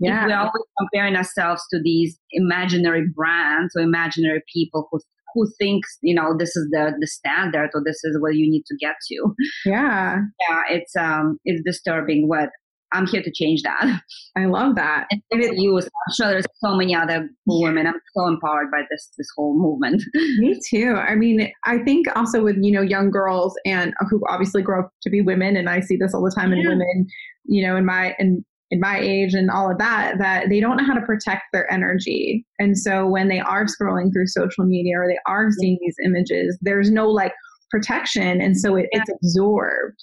yeah. 0.00 0.24
if 0.24 0.28
we're 0.28 0.36
always 0.36 0.52
comparing 0.78 1.16
ourselves 1.16 1.62
to 1.70 1.80
these 1.82 2.18
imaginary 2.32 3.04
brands 3.14 3.74
or 3.76 3.82
imaginary 3.82 4.42
people 4.52 4.88
who 4.90 5.00
who 5.34 5.48
thinks 5.58 5.98
you 6.02 6.14
know 6.14 6.36
this 6.38 6.56
is 6.56 6.68
the 6.70 6.92
the 7.00 7.06
standard 7.06 7.70
or 7.74 7.82
this 7.84 7.98
is 8.04 8.16
where 8.20 8.32
you 8.32 8.48
need 8.48 8.64
to 8.66 8.76
get 8.80 8.94
to 9.08 9.34
yeah 9.66 10.18
yeah 10.48 10.62
it's 10.70 10.94
um 10.96 11.38
it's 11.44 11.62
disturbing 11.64 12.28
what 12.28 12.50
I'm 12.94 13.06
here 13.06 13.22
to 13.22 13.32
change 13.32 13.62
that. 13.62 14.00
I 14.36 14.46
love 14.46 14.76
that. 14.76 15.06
And 15.10 15.42
it, 15.42 15.56
you, 15.56 15.76
I'm 15.76 16.14
sure 16.14 16.28
there's 16.28 16.46
so 16.64 16.76
many 16.76 16.94
other 16.94 17.28
women. 17.44 17.86
I'm 17.86 17.94
so 18.16 18.26
empowered 18.28 18.70
by 18.70 18.82
this 18.88 19.10
this 19.18 19.26
whole 19.36 19.58
movement. 19.58 20.02
Me 20.38 20.58
too. 20.70 20.94
I 20.94 21.16
mean, 21.16 21.50
I 21.64 21.78
think 21.78 22.06
also 22.16 22.42
with 22.42 22.56
you 22.60 22.72
know 22.72 22.82
young 22.82 23.10
girls 23.10 23.54
and 23.66 23.92
who 24.08 24.22
obviously 24.28 24.62
grow 24.62 24.80
up 24.80 24.90
to 25.02 25.10
be 25.10 25.20
women, 25.20 25.56
and 25.56 25.68
I 25.68 25.80
see 25.80 25.96
this 25.96 26.14
all 26.14 26.22
the 26.22 26.34
time 26.34 26.52
yeah. 26.52 26.60
in 26.60 26.68
women. 26.68 27.06
You 27.46 27.66
know, 27.66 27.76
in 27.76 27.84
my 27.84 28.14
in 28.18 28.44
in 28.70 28.80
my 28.80 28.98
age 28.98 29.34
and 29.34 29.50
all 29.50 29.70
of 29.70 29.78
that 29.78 30.18
that 30.18 30.48
they 30.48 30.58
don't 30.58 30.76
know 30.76 30.84
how 30.86 30.94
to 30.94 31.06
protect 31.06 31.42
their 31.52 31.70
energy. 31.72 32.44
And 32.58 32.76
so 32.76 33.06
when 33.06 33.28
they 33.28 33.40
are 33.40 33.66
scrolling 33.66 34.12
through 34.12 34.26
social 34.26 34.64
media 34.64 34.98
or 34.98 35.06
they 35.06 35.18
are 35.26 35.50
seeing 35.50 35.78
these 35.80 35.96
images 36.04 36.58
there's 36.62 36.90
no 36.90 37.08
like 37.08 37.32
protection. 37.74 38.40
And 38.40 38.56
so 38.58 38.76
it, 38.76 38.86
it's 38.92 39.10
absorbed. 39.10 40.00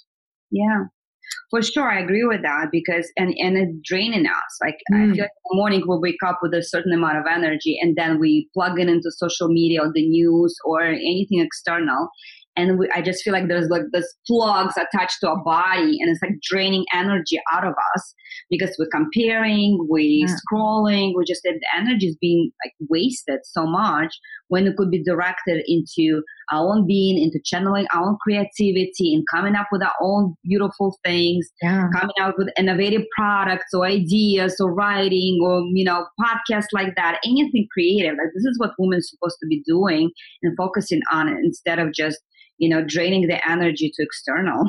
Yeah. 0.51 0.85
For 1.49 1.61
sure, 1.61 1.89
I 1.89 1.99
agree 1.99 2.25
with 2.25 2.41
that 2.41 2.67
because 2.71 3.09
and 3.15 3.33
and 3.37 3.57
it's 3.57 3.77
draining 3.85 4.25
us. 4.25 4.57
Like 4.61 4.75
mm. 4.91 4.97
I 4.97 5.13
feel 5.13 5.23
like 5.23 5.31
in 5.31 5.49
the 5.51 5.55
morning 5.55 5.83
we 5.87 5.97
wake 5.97 6.23
up 6.25 6.39
with 6.41 6.53
a 6.53 6.61
certain 6.61 6.91
amount 6.91 7.17
of 7.17 7.25
energy, 7.29 7.77
and 7.81 7.95
then 7.95 8.19
we 8.19 8.49
plug 8.53 8.79
it 8.79 8.89
into 8.89 9.11
social 9.11 9.47
media 9.47 9.81
or 9.81 9.91
the 9.93 10.07
news 10.07 10.53
or 10.65 10.81
anything 10.81 11.39
external, 11.39 12.09
and 12.61 12.79
we, 12.79 12.89
I 12.93 13.01
just 13.01 13.23
feel 13.23 13.33
like 13.33 13.47
there's 13.47 13.69
like 13.69 13.83
this 13.91 14.13
plugs 14.27 14.75
attached 14.77 15.17
to 15.21 15.29
our 15.29 15.43
body, 15.43 15.97
and 15.99 16.09
it's 16.09 16.21
like 16.21 16.39
draining 16.41 16.85
energy 16.93 17.39
out 17.51 17.65
of 17.65 17.73
us 17.95 18.13
because 18.49 18.75
we're 18.77 18.87
comparing, 18.91 19.87
we 19.89 20.25
yeah. 20.27 20.35
scrolling, 20.35 21.13
we 21.15 21.23
just 21.25 21.41
the 21.43 21.59
energy 21.75 22.07
is 22.07 22.17
being 22.19 22.51
like 22.63 22.73
wasted 22.89 23.39
so 23.43 23.65
much 23.65 24.13
when 24.47 24.67
it 24.67 24.75
could 24.75 24.91
be 24.91 25.01
directed 25.03 25.63
into 25.67 26.21
our 26.51 26.67
own 26.67 26.85
being, 26.85 27.21
into 27.21 27.39
channeling 27.45 27.87
our 27.93 28.09
own 28.09 28.17
creativity 28.21 29.13
and 29.13 29.23
coming 29.33 29.55
up 29.55 29.67
with 29.71 29.81
our 29.81 29.93
own 30.01 30.35
beautiful 30.43 30.97
things, 31.05 31.49
yeah. 31.61 31.87
coming 31.95 32.15
out 32.19 32.35
with 32.37 32.49
innovative 32.57 33.03
products 33.17 33.73
or 33.73 33.85
ideas 33.85 34.55
or 34.59 34.73
writing 34.73 35.39
or 35.41 35.61
you 35.73 35.85
know 35.85 36.05
podcasts 36.19 36.73
like 36.73 36.93
that, 36.95 37.19
anything 37.25 37.67
creative. 37.71 38.17
Like 38.17 38.33
this 38.35 38.45
is 38.45 38.59
what 38.59 38.71
women 38.77 38.99
are 38.99 39.01
supposed 39.01 39.37
to 39.41 39.47
be 39.47 39.63
doing 39.65 40.11
and 40.43 40.55
focusing 40.57 41.01
on 41.11 41.29
it 41.29 41.37
instead 41.43 41.79
of 41.79 41.93
just 41.93 42.19
you 42.61 42.69
know, 42.69 42.83
draining 42.85 43.27
the 43.27 43.49
energy 43.49 43.91
to 43.93 44.03
external. 44.03 44.63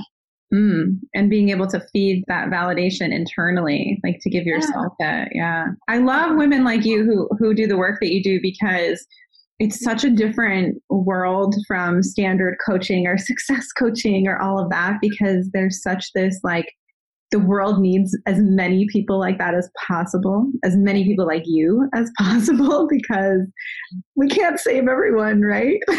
Mm, 0.52 0.98
and 1.14 1.30
being 1.30 1.48
able 1.48 1.66
to 1.68 1.80
feed 1.94 2.24
that 2.28 2.50
validation 2.50 3.10
internally, 3.10 3.98
like 4.04 4.18
to 4.20 4.28
give 4.28 4.44
yourself 4.44 4.92
yeah. 5.00 5.24
that. 5.24 5.28
Yeah. 5.32 5.64
I 5.88 5.96
love 5.96 6.36
women 6.36 6.62
like 6.62 6.84
you 6.84 7.04
who, 7.04 7.26
who 7.38 7.54
do 7.54 7.66
the 7.66 7.78
work 7.78 8.00
that 8.02 8.12
you 8.12 8.22
do 8.22 8.38
because 8.42 9.06
it's 9.58 9.82
such 9.82 10.04
a 10.04 10.10
different 10.10 10.76
world 10.90 11.54
from 11.66 12.02
standard 12.02 12.56
coaching 12.66 13.06
or 13.06 13.16
success 13.18 13.68
coaching 13.72 14.26
or 14.26 14.42
all 14.42 14.62
of 14.62 14.68
that 14.68 14.98
because 15.00 15.48
there's 15.54 15.82
such 15.82 16.12
this 16.14 16.38
like 16.44 16.66
the 17.32 17.38
world 17.38 17.80
needs 17.80 18.16
as 18.26 18.38
many 18.38 18.86
people 18.92 19.18
like 19.18 19.38
that 19.38 19.54
as 19.54 19.68
possible, 19.88 20.46
as 20.62 20.76
many 20.76 21.02
people 21.02 21.26
like 21.26 21.44
you 21.46 21.88
as 21.94 22.10
possible, 22.18 22.86
because 22.88 23.40
we 24.14 24.28
can't 24.28 24.60
save 24.60 24.86
everyone, 24.86 25.40
right? 25.40 25.80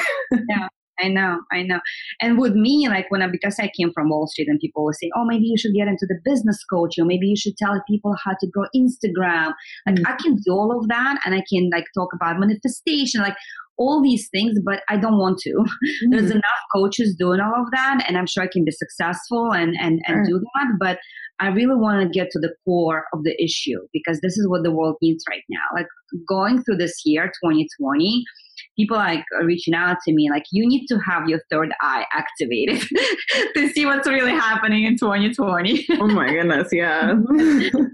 yeah. 0.49 0.67
I 0.99 1.07
know, 1.07 1.41
I 1.51 1.63
know. 1.63 1.79
And 2.21 2.37
with 2.37 2.53
me, 2.53 2.87
like 2.87 3.09
when 3.09 3.21
I, 3.21 3.27
because 3.27 3.57
I 3.59 3.69
came 3.77 3.91
from 3.93 4.09
Wall 4.09 4.27
Street 4.27 4.47
and 4.47 4.59
people 4.59 4.85
will 4.85 4.93
say, 4.93 5.09
oh, 5.15 5.25
maybe 5.25 5.45
you 5.45 5.57
should 5.57 5.73
get 5.73 5.87
into 5.87 6.05
the 6.07 6.19
business 6.23 6.63
coaching, 6.65 7.03
or 7.03 7.07
maybe 7.07 7.27
you 7.27 7.35
should 7.35 7.57
tell 7.57 7.81
people 7.87 8.15
how 8.23 8.33
to 8.39 8.47
grow 8.47 8.65
Instagram. 8.75 9.53
Like 9.85 9.95
mm-hmm. 9.95 10.07
I 10.07 10.15
can 10.21 10.35
do 10.35 10.51
all 10.51 10.77
of 10.77 10.87
that 10.89 11.19
and 11.25 11.33
I 11.35 11.43
can 11.49 11.69
like 11.71 11.85
talk 11.95 12.09
about 12.13 12.39
manifestation, 12.39 13.21
like 13.21 13.35
all 13.77 14.03
these 14.03 14.29
things, 14.29 14.59
but 14.63 14.83
I 14.87 14.97
don't 14.97 15.17
want 15.17 15.39
to. 15.39 15.49
Mm-hmm. 15.49 16.09
There's 16.11 16.31
enough 16.31 16.43
coaches 16.75 17.15
doing 17.17 17.39
all 17.39 17.63
of 17.63 17.71
that 17.71 18.05
and 18.07 18.17
I'm 18.17 18.27
sure 18.27 18.43
I 18.43 18.47
can 18.51 18.65
be 18.65 18.71
successful 18.71 19.51
and, 19.51 19.75
and, 19.79 20.01
and 20.07 20.27
do 20.27 20.39
that. 20.39 20.77
But 20.79 20.99
I 21.39 21.47
really 21.47 21.75
want 21.75 22.01
to 22.01 22.19
get 22.19 22.29
to 22.31 22.39
the 22.39 22.53
core 22.63 23.05
of 23.13 23.23
the 23.23 23.35
issue 23.43 23.79
because 23.91 24.21
this 24.21 24.37
is 24.37 24.47
what 24.47 24.63
the 24.63 24.71
world 24.71 24.97
needs 25.01 25.23
right 25.29 25.43
now. 25.49 25.63
Like 25.75 25.87
going 26.29 26.63
through 26.63 26.77
this 26.77 27.01
year, 27.05 27.25
2020, 27.43 28.23
people 28.75 28.97
like 28.97 29.23
are 29.39 29.45
reaching 29.45 29.73
out 29.73 29.97
to 30.05 30.13
me 30.13 30.29
like 30.29 30.43
you 30.51 30.67
need 30.67 30.85
to 30.87 30.97
have 31.07 31.27
your 31.27 31.39
third 31.49 31.73
eye 31.81 32.05
activated 32.11 32.81
to 33.55 33.69
see 33.69 33.85
what's 33.85 34.07
really 34.07 34.31
happening 34.31 34.83
in 34.83 34.97
2020 34.97 35.85
oh 35.99 36.07
my 36.07 36.29
goodness 36.29 36.69
yeah. 36.71 37.13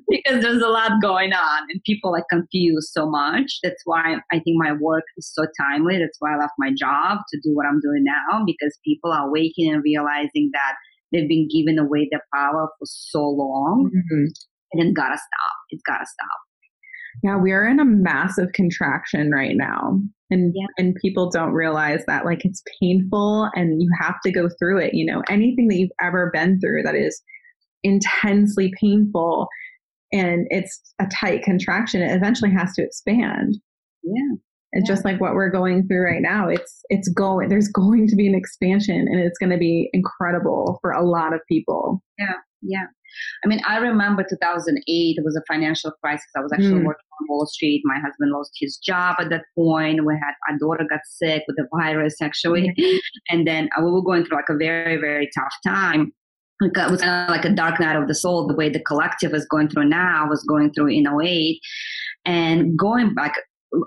Because 0.10 0.42
there's 0.42 0.62
a 0.64 0.68
lot 0.68 0.92
going 1.04 1.34
on 1.34 1.60
and 1.70 1.82
people 1.86 2.12
like 2.12 2.24
confused 2.32 2.90
so 2.92 3.10
much. 3.10 3.60
That's 3.64 3.82
why 3.86 4.16
i 4.32 4.40
think 4.40 4.58
my 4.58 4.74
work 4.74 5.04
is 5.18 5.32
so 5.34 5.46
timely. 5.62 5.98
That's 5.98 6.18
why 6.20 6.34
i 6.34 6.38
left 6.38 6.54
my 6.58 6.72
job 6.78 7.20
to 7.32 7.40
do 7.44 7.52
what 7.54 7.66
i'm 7.66 7.80
doing 7.80 8.04
now 8.04 8.44
because 8.46 8.78
people 8.86 9.12
are 9.12 9.32
waking 9.32 9.72
and 9.72 9.84
realizing 9.84 10.50
that 10.54 10.74
they've 11.12 11.30
been 11.30 11.48
given 11.54 11.80
away 11.80 12.08
their 12.12 12.24
power 12.34 12.70
for 12.80 12.86
so 12.86 13.22
long. 13.22 13.90
Mm-hmm. 13.94 14.26
and 14.74 14.88
it's 14.88 14.96
gotta 14.96 15.18
stop. 15.18 15.56
It's 15.70 15.84
gotta 15.86 16.06
stop. 16.06 16.40
Yeah, 17.24 17.38
we 17.38 17.52
are 17.52 17.68
in 17.68 17.80
a 17.80 17.86
massive 17.86 18.54
contraction 18.54 19.32
right 19.32 19.56
now. 19.56 20.00
And 20.32 20.54
yeah. 20.56 20.68
and 20.78 20.96
people 21.02 21.30
don't 21.30 21.54
realize 21.54 22.04
that 22.06 22.26
like 22.26 22.46
it's 22.46 22.62
painful 22.82 23.50
and 23.56 23.82
you 23.82 23.90
have 24.00 24.16
to 24.24 24.32
go 24.32 24.48
through 24.60 24.80
it, 24.80 24.94
you 24.94 25.06
know. 25.06 25.24
Anything 25.30 25.68
that 25.70 25.78
you've 25.78 25.90
ever 26.02 26.30
been 26.34 26.60
through 26.60 26.84
that 26.84 26.96
is 26.96 27.22
intensely 27.84 28.72
painful 28.80 29.48
and 30.12 30.48
it's 30.50 30.82
a 31.00 31.08
tight 31.08 31.44
contraction, 31.44 32.02
it 32.02 32.16
eventually 32.16 32.52
has 32.52 32.74
to 32.74 32.84
expand. 32.84 33.58
Yeah. 34.04 34.36
And 34.72 34.84
yeah. 34.86 34.94
just 34.94 35.04
like 35.04 35.20
what 35.20 35.34
we're 35.34 35.50
going 35.50 35.88
through 35.88 36.06
right 36.06 36.22
now, 36.22 36.48
it's 36.48 36.82
it's 36.90 37.10
going 37.10 37.50
there's 37.50 37.70
going 37.70 38.08
to 38.08 38.16
be 38.16 38.28
an 38.28 38.36
expansion 38.36 39.08
and 39.10 39.20
it's 39.20 39.38
going 39.40 39.52
to 39.52 39.58
be 39.58 39.90
incredible 39.94 40.78
for 40.82 40.92
a 40.92 41.04
lot 41.04 41.34
of 41.34 41.42
people. 41.48 42.04
Yeah. 42.20 42.36
Yeah. 42.62 42.86
I 43.44 43.48
mean, 43.48 43.62
I 43.68 43.78
remember 43.78 44.24
2008, 44.28 45.16
it 45.18 45.24
was 45.24 45.36
a 45.36 45.42
financial 45.52 45.92
crisis. 46.04 46.28
I 46.36 46.42
was 46.42 46.52
actually 46.52 46.82
mm. 46.82 46.86
working 46.86 47.06
on 47.20 47.28
Wall 47.30 47.46
Street. 47.46 47.82
My 47.86 48.00
husband 48.00 48.32
lost 48.32 48.52
his 48.56 48.78
job 48.78 49.16
at 49.20 49.30
that 49.30 49.44
point. 49.56 50.06
We 50.06 50.14
had 50.14 50.34
our 50.50 50.58
daughter 50.58 50.86
got 50.90 51.02
sick 51.06 51.44
with 51.48 51.58
the 51.58 51.68
virus, 51.74 52.22
actually. 52.22 52.74
Mm. 52.78 53.00
And 53.30 53.48
then 53.48 53.70
uh, 53.78 53.84
we 53.84 53.92
were 53.92 54.02
going 54.02 54.26
through 54.26 54.38
like 54.38 54.50
a 54.50 54.58
very, 54.58 54.98
very 54.98 55.30
tough 55.36 55.54
time. 55.66 56.12
It 56.62 56.92
was 56.92 57.02
kind 57.02 57.30
of 57.30 57.36
like 57.36 57.46
a 57.46 57.54
dark 57.54 57.80
night 57.80 57.96
of 57.96 58.08
the 58.08 58.16
soul, 58.16 58.48
the 58.48 58.56
way 58.56 58.70
the 58.70 58.82
collective 58.82 59.34
is 59.34 59.46
going 59.46 59.70
through 59.70 59.86
now 59.86 60.28
was 60.28 60.44
going 60.44 60.74
through 60.74 60.88
in 60.88 61.08
08. 61.08 61.60
And 62.26 62.78
going 62.78 63.14
back 63.14 63.36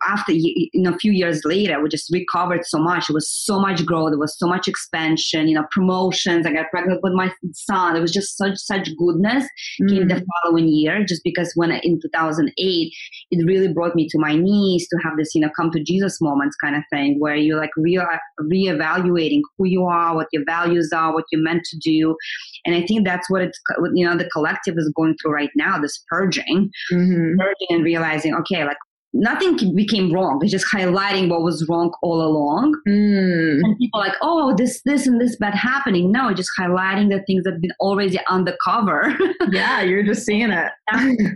after 0.06 0.32
you 0.32 0.68
know 0.74 0.92
a 0.92 0.98
few 0.98 1.12
years 1.12 1.42
later 1.44 1.82
we 1.82 1.88
just 1.88 2.12
recovered 2.12 2.64
so 2.64 2.78
much. 2.78 3.10
It 3.10 3.14
was 3.14 3.30
so 3.30 3.60
much 3.60 3.84
growth. 3.84 4.10
There 4.10 4.18
was 4.18 4.38
so 4.38 4.46
much 4.46 4.68
expansion 4.68 5.48
you 5.48 5.54
know 5.54 5.66
promotions. 5.70 6.46
I 6.46 6.52
got 6.52 6.70
pregnant 6.70 7.00
with 7.02 7.12
my 7.14 7.32
son. 7.52 7.96
It 7.96 8.00
was 8.00 8.12
just 8.12 8.36
such 8.36 8.56
such 8.56 8.88
goodness 8.96 9.44
mm. 9.80 9.88
came 9.88 10.08
the 10.08 10.24
following 10.42 10.68
year 10.68 11.04
just 11.04 11.22
because 11.24 11.52
when 11.54 11.72
I, 11.72 11.80
in 11.82 12.00
2008 12.00 12.92
it 13.30 13.46
really 13.46 13.72
brought 13.72 13.94
me 13.94 14.08
to 14.08 14.18
my 14.18 14.34
knees 14.34 14.86
to 14.88 14.98
have 15.02 15.16
this 15.16 15.34
you 15.34 15.40
know 15.40 15.50
come 15.56 15.70
to 15.70 15.82
jesus 15.82 16.20
moments 16.20 16.56
kind 16.62 16.76
of 16.76 16.82
thing 16.90 17.16
where 17.18 17.36
you're 17.36 17.58
like 17.58 17.70
re- 17.76 18.00
reevaluating 18.40 19.40
who 19.56 19.66
you 19.66 19.84
are 19.84 20.14
what 20.14 20.28
your 20.32 20.44
values 20.46 20.90
are 20.94 21.12
what 21.12 21.24
you're 21.32 21.42
meant 21.42 21.64
to 21.64 21.78
do. 21.78 22.16
And 22.64 22.74
i 22.74 22.84
think 22.86 23.06
that's 23.06 23.28
what 23.30 23.42
it's 23.42 23.58
you 23.94 24.06
know 24.06 24.16
the 24.16 24.28
collective 24.30 24.74
is 24.76 24.92
going 24.96 25.16
through 25.20 25.32
right 25.32 25.50
now 25.56 25.78
this 25.78 26.02
purging. 26.08 26.70
Mm-hmm. 26.92 27.38
purging 27.38 27.70
and 27.70 27.84
realizing 27.84 28.34
okay 28.34 28.64
like 28.64 28.76
nothing 29.14 29.74
became 29.74 30.12
wrong. 30.12 30.38
They're 30.38 30.48
just 30.48 30.66
highlighting 30.72 31.28
what 31.28 31.42
was 31.42 31.66
wrong 31.68 31.92
all 32.02 32.22
along. 32.22 32.74
Mm. 32.88 33.60
And 33.62 33.78
people 33.78 34.00
like, 34.00 34.14
oh, 34.22 34.54
this, 34.56 34.80
this, 34.84 35.06
and 35.06 35.20
this 35.20 35.36
bad 35.36 35.54
happening. 35.54 36.10
No, 36.10 36.32
just 36.32 36.50
highlighting 36.58 37.10
the 37.10 37.22
things 37.26 37.44
that 37.44 37.52
have 37.52 37.60
been 37.60 37.72
already 37.80 38.18
undercover. 38.28 39.16
yeah, 39.50 39.82
you're 39.82 40.02
just 40.02 40.24
seeing 40.24 40.50
it. 40.50 40.72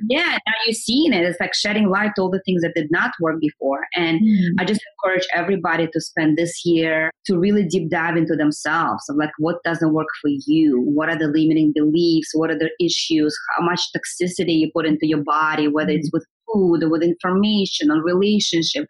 yeah, 0.09 0.39
now 0.47 0.53
you're 0.65 0.75
seeing 0.75 1.13
it. 1.13 1.25
It's 1.25 1.41
like 1.41 1.55
shedding 1.55 1.89
light 1.91 2.13
to 2.17 2.23
all 2.23 2.31
the 2.31 2.43
things 2.47 2.63
that 2.63 2.75
did 2.75 2.89
not 2.91 3.13
work 3.21 3.41
before. 3.41 3.87
And 3.95 4.21
mm. 4.21 4.49
I 4.59 4.65
just 4.65 4.81
encourage 5.05 5.27
everybody 5.35 5.87
to 5.87 6.01
spend 6.01 6.37
this 6.37 6.63
year 6.65 7.11
to 7.27 7.39
really 7.39 7.65
deep 7.65 7.91
dive 7.91 8.17
into 8.17 8.37
themselves 8.37 9.03
of 9.09 9.17
like 9.17 9.31
what 9.39 9.63
doesn't 9.65 9.93
work 9.93 10.09
for 10.21 10.31
you. 10.47 10.81
What 10.81 11.09
are 11.09 11.19
the 11.19 11.29
limiting 11.29 11.73
beliefs? 11.75 12.31
What 12.35 12.51
are 12.51 12.59
the 12.59 12.71
issues? 12.81 13.37
How 13.57 13.65
much 13.65 13.81
toxicity 13.95 14.59
you 14.59 14.71
put 14.73 14.87
into 14.87 15.07
your 15.07 15.23
body, 15.23 15.69
whether 15.69 15.93
mm. 15.93 15.99
it's 15.99 16.11
with 16.13 16.25
food, 16.53 16.83
with 16.91 17.03
information, 17.03 17.91
on 17.91 18.01
relationship, 18.01 18.87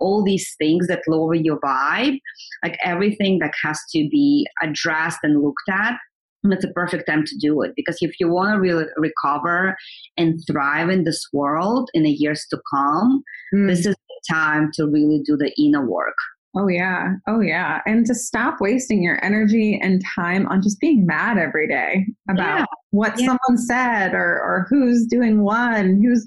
all 0.00 0.24
these 0.24 0.54
things 0.58 0.88
that 0.88 1.02
lower 1.06 1.34
your 1.34 1.60
vibe, 1.60 2.18
like 2.64 2.78
everything 2.84 3.38
that 3.38 3.52
has 3.62 3.78
to 3.92 4.08
be 4.10 4.46
addressed 4.62 5.18
and 5.22 5.42
looked 5.42 5.68
at. 5.70 5.94
And 6.42 6.54
it's 6.54 6.64
a 6.64 6.72
perfect 6.72 7.06
time 7.06 7.24
to 7.26 7.36
do 7.38 7.60
it 7.60 7.72
because 7.76 7.98
if 8.00 8.12
you 8.18 8.30
want 8.30 8.54
to 8.54 8.60
really 8.60 8.86
recover 8.96 9.76
and 10.16 10.40
thrive 10.50 10.88
in 10.88 11.04
this 11.04 11.22
world 11.34 11.90
in 11.92 12.04
the 12.04 12.10
years 12.10 12.46
to 12.48 12.58
come, 12.74 13.22
mm. 13.54 13.68
this 13.68 13.80
is 13.80 13.94
the 13.94 14.34
time 14.34 14.70
to 14.74 14.86
really 14.86 15.20
do 15.22 15.36
the 15.36 15.52
inner 15.58 15.86
work. 15.86 16.16
Oh, 16.56 16.66
yeah. 16.66 17.14
Oh, 17.28 17.40
yeah. 17.40 17.80
And 17.86 18.04
to 18.06 18.14
stop 18.14 18.56
wasting 18.60 19.02
your 19.02 19.24
energy 19.24 19.78
and 19.80 20.02
time 20.16 20.48
on 20.48 20.62
just 20.62 20.80
being 20.80 21.06
mad 21.06 21.38
every 21.38 21.68
day 21.68 22.06
about 22.28 22.60
yeah. 22.60 22.64
what 22.90 23.20
yeah. 23.20 23.26
someone 23.26 23.58
said 23.58 24.14
or, 24.14 24.40
or 24.40 24.66
who's 24.68 25.06
doing 25.06 25.42
what 25.42 25.74
and 25.74 26.02
who's 26.02 26.26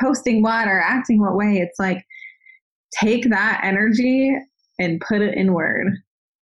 posting 0.00 0.42
what 0.42 0.68
or 0.68 0.80
acting 0.80 1.20
what 1.20 1.36
way. 1.36 1.58
It's 1.58 1.78
like 1.78 2.04
take 3.00 3.28
that 3.30 3.60
energy 3.62 4.34
and 4.78 5.00
put 5.06 5.20
it 5.20 5.36
inward. 5.36 5.86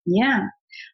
Yeah. 0.06 0.48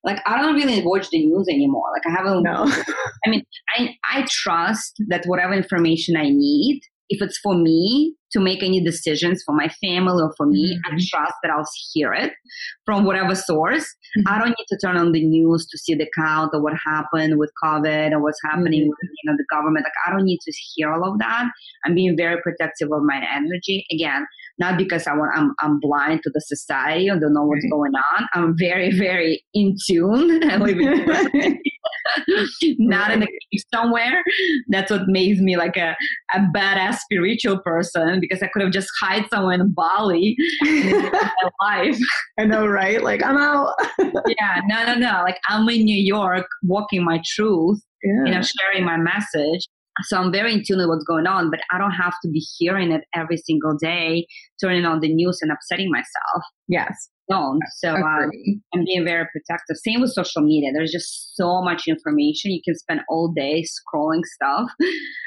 Like 0.04 0.20
I 0.26 0.42
don't 0.42 0.56
really 0.56 0.82
watch 0.84 1.10
the 1.10 1.26
news 1.26 1.48
anymore. 1.50 1.86
Like 1.94 2.04
I 2.08 2.18
haven't. 2.18 2.44
No. 2.44 2.66
I 3.26 3.30
mean, 3.30 3.44
I 3.76 3.96
I 4.10 4.26
trust 4.30 4.96
that 5.10 5.26
whatever 5.26 5.54
information 5.54 6.16
I 6.16 6.30
need 6.30 6.82
if 7.10 7.22
it's 7.22 7.38
for 7.40 7.56
me 7.56 8.16
to 8.34 8.40
make 8.40 8.64
any 8.64 8.84
decisions 8.84 9.44
for 9.46 9.56
my 9.56 9.70
family 9.82 10.22
or 10.24 10.34
for 10.36 10.46
me, 10.46 10.76
mm-hmm. 10.76 10.96
I 10.96 10.98
trust 10.98 11.34
that 11.44 11.52
I'll 11.52 11.68
hear 11.94 12.14
it 12.14 12.34
from 12.86 13.06
whatever 13.06 13.36
source. 13.36 13.84
Mm-hmm. 13.84 14.28
I 14.28 14.40
don't 14.40 14.50
need 14.50 14.66
to 14.70 14.78
turn 14.84 14.98
on 14.98 15.12
the 15.12 15.24
news 15.24 15.68
to 15.68 15.78
see 15.78 15.96
the 15.96 16.08
count 16.18 16.52
or 16.54 16.62
what 16.62 16.74
happened 16.86 17.38
with 17.38 17.52
COVID 17.64 18.12
or 18.12 18.22
what's 18.22 18.40
happening 18.44 18.82
mm-hmm. 18.82 18.90
with 18.90 18.98
you 19.02 19.32
know 19.32 19.38
the 19.38 19.46
government. 19.50 19.86
Like 19.86 19.94
I 20.06 20.12
don't 20.12 20.26
need 20.26 20.40
to 20.42 20.54
hear 20.76 20.92
all 20.92 21.10
of 21.10 21.20
that. 21.20 21.46
I'm 21.86 21.96
being 21.96 22.18
very 22.18 22.42
protective 22.42 22.90
of 22.92 23.04
my 23.04 23.26
energy. 23.36 23.86
Again, 23.92 24.26
not 24.60 24.78
because 24.78 25.08
I 25.08 25.14
want 25.16 25.32
I'm 25.36 25.54
I'm 25.60 25.80
blind 25.80 26.22
to 26.24 26.32
the 26.34 26.42
society 26.42 27.10
or 27.10 27.20
don't 27.20 27.34
know 27.34 27.44
what's 27.44 27.64
right. 27.66 27.72
going 27.72 27.94
on. 27.96 28.28
I'm 28.34 28.56
very 28.58 28.92
very 28.98 29.44
in 29.54 29.76
tune. 29.86 30.44
I 30.50 30.58
live 30.58 30.80
in 30.80 31.60
not 32.80 33.12
in 33.12 33.24
a 33.24 33.26
cave 33.26 33.62
somewhere. 33.74 34.24
That's 34.70 34.92
what 34.92 35.08
makes 35.08 35.40
me 35.40 35.58
like 35.58 35.78
a, 35.78 35.96
a 36.34 36.40
badass 36.56 37.00
spiritual 37.00 37.60
person 37.60 38.20
because 38.20 38.44
I 38.44 38.48
could 38.48 38.62
have 38.62 38.72
just 38.72 38.90
hide 39.02 39.26
somewhere 39.30 39.56
in 39.56 39.72
Bali 39.72 40.36
in 40.66 41.02
my 41.02 41.50
life. 41.62 42.00
I 42.40 42.46
know, 42.46 42.68
right? 42.68 43.04
Like 43.04 43.24
I'm 43.24 43.38
out. 43.38 43.74
yeah, 44.00 44.62
no, 44.66 44.86
no, 44.86 44.96
no. 44.96 45.24
Like 45.24 45.40
I'm 45.48 45.68
in 45.70 45.84
New 45.84 46.02
York, 46.02 46.46
walking 46.64 47.04
my 47.04 47.22
truth, 47.26 47.82
yeah. 48.04 48.26
you 48.26 48.32
know, 48.32 48.42
sharing 48.42 48.86
my 48.86 48.98
message. 48.98 49.68
So 50.04 50.18
I'm 50.18 50.32
very 50.32 50.54
in 50.54 50.64
tune 50.64 50.80
with 50.80 50.88
what's 50.88 51.06
going 51.06 51.28
on, 51.28 51.50
but 51.50 51.60
I 51.72 51.78
don't 51.78 51.92
have 51.92 52.16
to 52.24 52.30
be 52.30 52.40
hearing 52.58 52.92
it 52.92 53.02
every 53.14 53.38
single 53.38 53.78
day, 53.78 54.26
turning 54.62 54.86
on 54.86 55.00
the 55.00 55.14
news 55.14 55.40
and 55.42 55.52
upsetting 55.52 55.92
myself. 55.92 56.44
Yes 56.68 57.10
don't. 57.30 57.62
So 57.78 57.96
um, 57.96 58.30
I'm 58.74 58.84
being 58.86 59.06
very 59.06 59.26
protective. 59.32 59.78
Same 59.78 60.02
with 60.02 60.12
social 60.12 60.42
media. 60.42 60.72
There's 60.74 60.92
just 60.92 61.36
so 61.36 61.62
much 61.62 61.84
information. 61.88 62.52
You 62.52 62.62
can 62.64 62.76
spend 62.76 63.02
all 63.10 63.34
day 63.36 63.64
scrolling 63.64 64.22
stuff. 64.26 64.70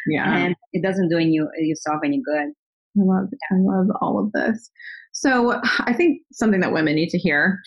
Yeah. 0.08 0.36
And 0.36 0.54
it 0.72 0.82
doesn't 0.82 1.08
do 1.08 1.18
you 1.18 1.48
yourself 1.58 2.00
any 2.04 2.22
good. 2.24 2.52
I 2.98 3.04
love 3.04 3.28
I 3.50 3.54
love 3.56 3.88
all 4.00 4.18
of 4.18 4.30
this. 4.32 4.70
So 5.12 5.60
I 5.80 5.92
think 5.92 6.22
something 6.32 6.60
that 6.60 6.72
women 6.72 6.94
need 6.94 7.08
to 7.10 7.18
hear 7.18 7.58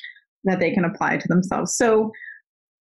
that 0.45 0.59
they 0.59 0.71
can 0.71 0.85
apply 0.85 1.17
to 1.17 1.27
themselves. 1.27 1.75
So 1.75 2.11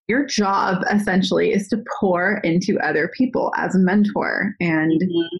your 0.08 0.26
job 0.26 0.82
essentially 0.90 1.52
is 1.52 1.68
to 1.68 1.82
pour 2.00 2.38
into 2.38 2.78
other 2.80 3.10
people 3.16 3.52
as 3.56 3.74
a 3.74 3.78
mentor 3.78 4.54
and 4.60 5.00
mm-hmm 5.00 5.36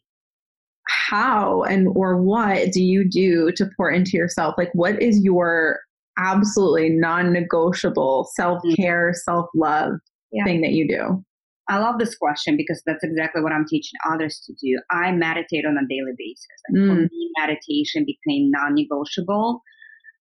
how 1.10 1.62
and 1.64 1.86
or 1.94 2.16
what 2.16 2.72
do 2.72 2.82
you 2.82 3.06
do 3.06 3.52
to 3.52 3.68
pour 3.76 3.90
into 3.90 4.12
yourself 4.14 4.54
like 4.56 4.70
what 4.72 5.00
is 5.02 5.20
your 5.22 5.80
absolutely 6.18 6.90
non-negotiable 6.90 8.28
self-care, 8.34 9.12
self-love 9.14 9.92
yeah. 10.32 10.44
thing 10.44 10.60
that 10.62 10.72
you 10.72 10.86
do? 10.86 11.24
I 11.70 11.78
love 11.78 11.98
this 11.98 12.16
question 12.16 12.56
because 12.56 12.82
that's 12.86 13.04
exactly 13.04 13.42
what 13.42 13.52
I'm 13.52 13.66
teaching 13.68 13.98
others 14.10 14.42
to 14.46 14.54
do. 14.54 14.80
I 14.90 15.12
meditate 15.12 15.66
on 15.66 15.76
a 15.76 15.86
daily 15.86 16.12
basis. 16.16 16.46
And 16.68 16.78
mm. 16.78 16.88
For 16.88 17.00
me, 17.02 17.30
meditation 17.38 18.06
became 18.06 18.50
non-negotiable. 18.50 19.62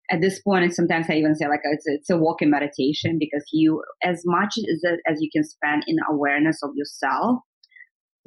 At 0.09 0.21
this 0.21 0.41
point, 0.41 0.63
and 0.63 0.73
sometimes 0.73 1.07
I 1.09 1.15
even 1.15 1.35
say 1.35 1.47
like 1.47 1.59
it's, 1.63 1.83
it's 1.85 2.09
a 2.09 2.17
walking 2.17 2.49
meditation 2.49 3.17
because 3.19 3.43
you, 3.51 3.83
as 4.03 4.23
much 4.25 4.55
as, 4.57 4.83
as 5.05 5.17
you 5.21 5.29
can 5.33 5.43
spend 5.43 5.83
in 5.87 5.97
awareness 6.09 6.59
of 6.63 6.71
yourself 6.75 7.39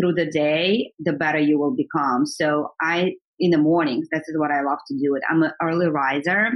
through 0.00 0.14
the 0.14 0.30
day, 0.30 0.92
the 0.98 1.12
better 1.12 1.38
you 1.38 1.58
will 1.58 1.74
become. 1.74 2.26
So 2.26 2.68
I, 2.82 3.12
in 3.38 3.50
the 3.50 3.58
mornings, 3.58 4.08
this 4.12 4.28
is 4.28 4.38
what 4.38 4.50
I 4.50 4.62
love 4.62 4.78
to 4.88 4.94
do. 4.94 5.14
It. 5.14 5.22
I'm 5.30 5.42
an 5.42 5.52
early 5.62 5.88
riser. 5.88 6.50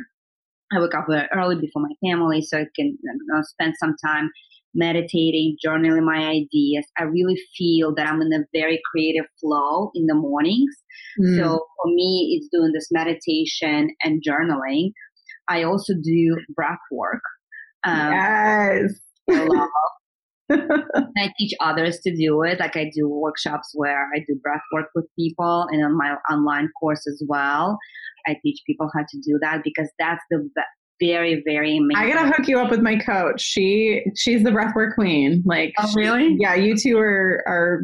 I 0.73 0.81
wake 0.81 0.95
up 0.95 1.07
early 1.35 1.57
before 1.57 1.83
my 1.83 2.11
family 2.11 2.43
so 2.43 2.59
I 2.59 2.67
can 2.77 2.87
you 2.87 3.19
know, 3.29 3.43
spend 3.43 3.75
some 3.79 3.95
time 4.05 4.31
meditating, 4.75 5.57
journaling 5.65 6.05
my 6.05 6.27
ideas. 6.27 6.85
I 6.99 7.05
really 7.05 7.39
feel 7.57 7.95
that 7.95 8.09
I'm 8.09 8.21
in 8.21 8.33
a 8.33 8.45
very 8.53 8.81
creative 8.91 9.27
flow 9.41 9.91
in 9.95 10.07
the 10.07 10.15
mornings. 10.15 10.75
Mm. 11.21 11.37
So 11.39 11.49
for 11.49 11.87
me, 11.87 12.37
it's 12.37 12.49
doing 12.53 12.73
this 12.73 12.89
meditation 12.91 13.95
and 14.03 14.23
journaling. 14.27 14.93
I 15.49 15.63
also 15.63 15.95
do 16.03 16.37
breath 16.55 16.79
work. 16.91 17.23
Um, 17.85 18.13
yes. 18.13 18.93
I 20.51 21.33
teach 21.39 21.53
others 21.61 21.99
to 22.01 22.15
do 22.15 22.43
it. 22.43 22.61
Like 22.61 22.77
I 22.77 22.91
do 22.95 23.09
workshops 23.09 23.71
where 23.75 24.09
I 24.15 24.19
do 24.27 24.39
breath 24.43 24.61
work 24.73 24.89
with 24.95 25.07
people 25.19 25.67
and 25.71 25.85
on 25.85 25.97
my 25.97 26.17
online 26.31 26.69
course 26.79 27.07
as 27.07 27.23
well. 27.27 27.79
I 28.27 28.37
teach 28.43 28.61
people 28.67 28.91
how 28.95 29.01
to 29.01 29.19
do 29.19 29.39
that 29.41 29.63
because 29.65 29.89
that's 29.99 30.23
the 30.31 30.49
very 31.01 31.43
very 31.45 31.77
amazing. 31.79 31.97
I 31.97 32.09
gotta 32.13 32.29
hook 32.29 32.47
you 32.47 32.59
up 32.59 32.71
with 32.71 32.81
my 32.81 32.97
coach. 32.97 33.41
She 33.41 34.05
she's 34.17 34.43
the 34.43 34.51
breathwork 34.51 34.95
queen. 34.95 35.43
Like 35.45 35.73
oh 35.79 35.93
really? 35.95 36.37
Yeah, 36.39 36.55
you 36.55 36.77
two 36.77 36.99
are 36.99 37.43
are 37.47 37.81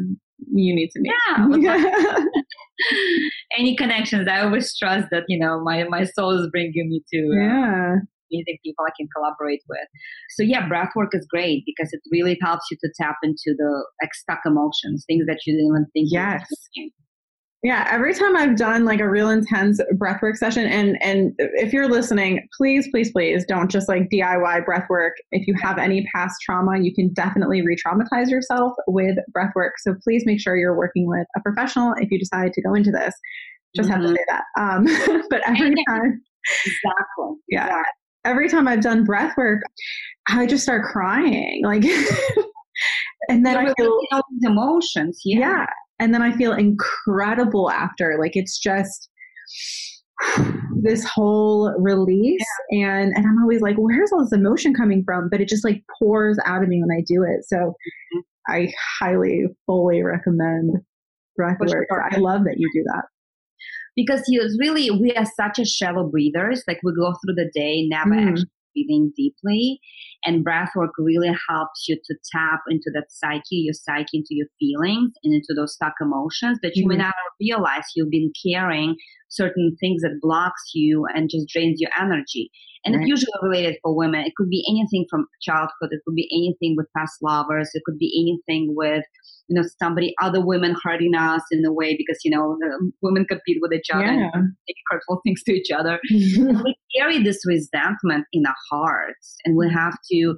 you 0.49 0.75
need 0.75 0.89
to 0.89 0.99
meet. 0.99 1.63
Yeah. 1.63 2.17
Any 3.57 3.75
connections? 3.75 4.27
I 4.27 4.41
always 4.41 4.75
trust 4.77 5.07
that 5.11 5.23
you 5.27 5.39
know 5.39 5.61
my 5.63 5.83
my 5.85 6.05
soul 6.05 6.31
is 6.31 6.49
bringing 6.51 6.89
me 6.89 7.03
to. 7.13 7.19
Uh, 7.19 7.41
yeah. 7.41 7.95
Amazing 8.33 8.59
people 8.63 8.85
I 8.87 8.91
can 8.97 9.09
collaborate 9.13 9.61
with. 9.67 9.87
So 10.37 10.43
yeah, 10.43 10.65
breathwork 10.69 11.09
is 11.11 11.27
great 11.29 11.63
because 11.65 11.91
it 11.91 11.99
really 12.13 12.37
helps 12.41 12.63
you 12.71 12.77
to 12.79 12.89
tap 12.97 13.17
into 13.23 13.53
the 13.57 13.85
like 14.01 14.13
stuck 14.13 14.39
emotions, 14.45 15.03
things 15.05 15.25
that 15.27 15.39
you 15.45 15.53
didn't 15.53 15.67
even 15.67 15.85
think. 15.93 16.07
Yes. 16.09 16.47
Yeah, 17.63 17.87
every 17.91 18.15
time 18.15 18.35
I've 18.35 18.55
done 18.55 18.85
like 18.85 18.99
a 18.99 19.07
real 19.07 19.29
intense 19.29 19.79
breathwork 19.95 20.35
session, 20.35 20.65
and 20.65 20.97
and 20.99 21.33
if 21.37 21.71
you're 21.71 21.87
listening, 21.87 22.47
please, 22.57 22.87
please, 22.89 23.11
please 23.11 23.45
don't 23.45 23.69
just 23.69 23.87
like 23.87 24.09
DIY 24.09 24.65
breathwork. 24.65 25.11
If 25.31 25.45
you 25.47 25.53
have 25.61 25.77
any 25.77 26.03
past 26.13 26.37
trauma, 26.43 26.79
you 26.79 26.91
can 26.93 27.13
definitely 27.13 27.61
re-traumatize 27.61 28.31
yourself 28.31 28.73
with 28.87 29.15
breathwork. 29.35 29.71
So 29.77 29.93
please 30.03 30.23
make 30.25 30.41
sure 30.41 30.57
you're 30.57 30.75
working 30.75 31.05
with 31.07 31.27
a 31.37 31.39
professional 31.41 31.93
if 31.97 32.09
you 32.09 32.17
decide 32.17 32.51
to 32.53 32.63
go 32.63 32.73
into 32.73 32.89
this. 32.89 33.13
Just 33.75 33.89
mm-hmm. 33.89 34.01
have 34.01 34.01
to 34.01 34.07
mm-hmm. 34.07 34.15
say 34.15 34.95
that. 34.95 35.19
Um, 35.19 35.25
but 35.29 35.41
every 35.47 35.75
time, 35.87 36.19
exactly, 36.65 37.35
yeah, 37.47 37.65
exactly. 37.65 37.91
every 38.25 38.49
time 38.49 38.67
I've 38.67 38.81
done 38.81 39.05
breathwork, 39.05 39.59
I 40.27 40.47
just 40.47 40.63
start 40.63 40.91
crying, 40.91 41.61
like. 41.63 41.83
and 43.29 43.45
then 43.45 43.55
I 43.55 43.71
feel 43.77 43.99
emotions. 44.41 45.21
Yeah. 45.23 45.39
yeah 45.39 45.65
and 46.01 46.13
then 46.13 46.21
I 46.21 46.35
feel 46.35 46.51
incredible 46.53 47.69
after. 47.69 48.17
Like 48.19 48.31
it's 48.35 48.59
just 48.59 49.07
this 50.83 51.05
whole 51.05 51.73
release 51.79 52.45
yeah. 52.69 52.99
and 52.99 53.13
and 53.15 53.25
I'm 53.25 53.41
always 53.41 53.61
like 53.61 53.75
where's 53.77 54.11
all 54.11 54.23
this 54.23 54.33
emotion 54.33 54.73
coming 54.73 55.03
from 55.03 55.29
but 55.29 55.41
it 55.41 55.47
just 55.47 55.63
like 55.63 55.83
pours 55.99 56.37
out 56.45 56.61
of 56.61 56.69
me 56.69 56.79
when 56.79 56.95
I 56.95 57.01
do 57.07 57.23
it 57.23 57.43
so 57.47 57.57
mm-hmm. 57.57 58.19
I 58.47 58.71
highly 58.99 59.45
fully 59.65 60.03
recommend 60.03 60.71
breathwork 61.39 61.69
sure. 61.69 62.03
I 62.11 62.17
love 62.17 62.43
that 62.43 62.55
you 62.57 62.69
do 62.71 62.83
that 62.93 63.05
because 63.95 64.21
you 64.27 64.47
really 64.59 64.91
we 64.91 65.11
are 65.13 65.25
such 65.25 65.57
a 65.57 65.65
shallow 65.65 66.07
breathers 66.07 66.63
like 66.67 66.79
we 66.83 66.93
go 66.93 67.13
through 67.25 67.35
the 67.35 67.49
day 67.53 67.87
never 67.87 68.11
mm. 68.11 68.29
actually 68.29 68.49
breathing 68.73 69.11
deeply. 69.15 69.79
And 70.25 70.45
breathwork 70.45 70.91
really 70.97 71.31
helps 71.49 71.85
you 71.87 71.97
to 72.05 72.15
tap 72.31 72.61
into 72.69 72.91
that 72.93 73.05
psyche, 73.09 73.63
your 73.65 73.73
psyche, 73.73 74.17
into 74.17 74.29
your 74.31 74.47
feelings 74.59 75.11
and 75.23 75.33
into 75.33 75.53
those 75.55 75.73
stuck 75.73 75.93
emotions 76.01 76.59
that 76.61 76.75
you 76.75 76.83
mm-hmm. 76.83 76.97
may 76.97 77.03
not 77.03 77.13
realize 77.39 77.83
you've 77.95 78.11
been 78.11 78.31
carrying 78.45 78.95
certain 79.31 79.75
things 79.79 80.01
that 80.01 80.19
blocks 80.21 80.71
you 80.73 81.05
and 81.15 81.29
just 81.29 81.47
drains 81.47 81.81
your 81.81 81.91
energy. 81.99 82.51
And 82.83 82.95
right. 82.95 83.01
it's 83.01 83.09
usually 83.09 83.31
related 83.41 83.77
for 83.83 83.95
women. 83.95 84.21
It 84.21 84.33
could 84.35 84.49
be 84.49 84.65
anything 84.69 85.05
from 85.09 85.27
childhood. 85.41 85.89
It 85.91 86.01
could 86.05 86.15
be 86.15 86.29
anything 86.31 86.75
with 86.75 86.87
past 86.97 87.17
lovers. 87.21 87.69
It 87.73 87.83
could 87.85 87.97
be 87.97 88.11
anything 88.21 88.73
with 88.75 89.03
you 89.51 89.61
know 89.61 89.67
somebody 89.81 90.13
other 90.21 90.43
women 90.43 90.75
hurting 90.81 91.13
us 91.13 91.41
in 91.51 91.63
a 91.65 91.73
way 91.73 91.95
because 91.97 92.19
you 92.23 92.31
know 92.31 92.57
women 93.01 93.25
compete 93.25 93.57
with 93.61 93.73
each 93.73 93.89
other 93.93 94.05
yeah. 94.05 94.29
and 94.33 94.53
say 94.67 94.73
hurtful 94.89 95.19
things 95.25 95.43
to 95.43 95.51
each 95.51 95.71
other 95.71 95.99
we 96.09 96.75
carry 96.95 97.21
this 97.21 97.39
resentment 97.45 98.25
in 98.31 98.45
our 98.45 98.55
hearts 98.71 99.35
and 99.43 99.57
we 99.57 99.69
have 99.69 99.97
to 100.09 100.35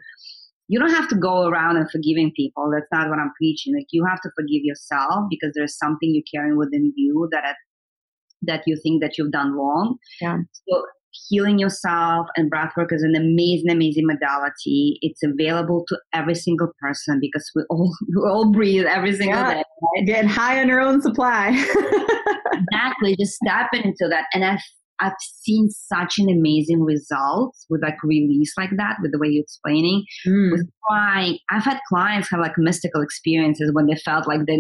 you 0.68 0.80
don't 0.80 0.90
have 0.90 1.08
to 1.10 1.16
go 1.16 1.48
around 1.48 1.78
and 1.78 1.92
forgiving 1.92 2.32
people 2.36 2.72
that's 2.74 2.88
not 2.92 3.10
what 3.10 3.20
i'm 3.20 3.32
preaching 3.38 3.74
like 3.76 3.86
you 3.92 4.04
have 4.04 4.22
to 4.22 4.30
forgive 4.36 4.64
yourself 4.64 5.26
because 5.30 5.52
there's 5.54 5.78
something 5.78 6.10
you're 6.14 6.24
carrying 6.34 6.58
within 6.58 6.92
you 6.96 7.28
that 7.32 7.56
that 8.46 8.64
you 8.66 8.78
think 8.84 9.02
that 9.02 9.18
you've 9.18 9.32
done 9.32 9.52
wrong 9.54 9.98
yeah 10.22 10.38
so 10.52 10.84
healing 11.30 11.60
yourself 11.60 12.28
and 12.36 12.52
breathwork 12.52 12.92
is 12.92 13.04
an 13.04 13.16
amazing, 13.16 13.70
amazing 13.70 14.06
modality. 14.06 14.98
It's 15.02 15.22
available 15.24 15.86
to 15.88 15.98
every 16.14 16.36
single 16.36 16.72
person 16.80 17.20
because 17.22 17.50
we 17.56 17.64
all 17.70 17.96
we 18.16 18.30
all 18.30 18.52
breathe 18.52 18.86
every 18.86 19.16
single 19.16 19.40
yeah. 19.40 19.54
day. 19.56 19.64
Right? 19.98 20.06
Get 20.06 20.26
high 20.26 20.60
on 20.60 20.68
your 20.68 20.82
own 20.82 21.02
supply. 21.02 21.50
exactly. 22.54 23.16
Just 23.20 23.34
step 23.36 23.68
into 23.74 24.08
that. 24.10 24.26
And 24.34 24.44
I 24.44 24.58
I've 25.04 25.14
seen 25.20 25.70
such 25.70 26.18
an 26.18 26.30
amazing 26.30 26.82
results 26.82 27.66
with 27.70 27.82
like 27.82 28.02
release 28.04 28.54
like 28.58 28.70
that, 28.78 28.98
with 29.02 29.12
the 29.12 29.20
way 29.20 29.28
you're 29.28 29.44
explaining, 29.44 30.06
mm. 30.26 30.52
with 30.52 30.68
crying. 30.88 31.38
I've 31.52 31.64
had 31.64 31.80
clients 31.90 32.30
have 32.32 32.40
like 32.40 32.54
mystical 32.58 33.02
experiences 33.02 33.72
when 33.74 33.88
they 33.88 33.96
felt 33.96 34.28
like 34.28 34.46
their 34.48 34.60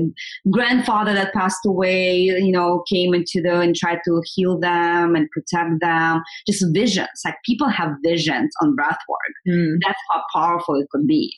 grandfather 0.51 1.13
that 1.13 1.33
passed 1.33 1.65
away, 1.65 2.15
you 2.17 2.51
know, 2.51 2.83
came 2.91 3.13
into 3.13 3.41
the 3.41 3.61
and 3.61 3.75
tried 3.75 3.99
to 4.05 4.21
heal 4.35 4.59
them 4.59 5.15
and 5.15 5.29
protect 5.31 5.79
them. 5.79 6.21
Just 6.45 6.65
visions. 6.73 7.07
Like 7.23 7.35
people 7.45 7.69
have 7.69 7.91
visions 8.03 8.53
on 8.61 8.75
breathwork. 8.75 9.33
Mm. 9.47 9.77
That's 9.85 9.99
how 10.09 10.21
powerful 10.35 10.75
it 10.75 10.89
could 10.91 11.07
be. 11.07 11.33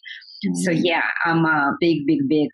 Mm. 0.46 0.56
So 0.64 0.72
yeah, 0.72 1.04
I'm 1.26 1.46
a 1.46 1.76
big, 1.80 2.08
big, 2.08 2.28
big 2.28 2.50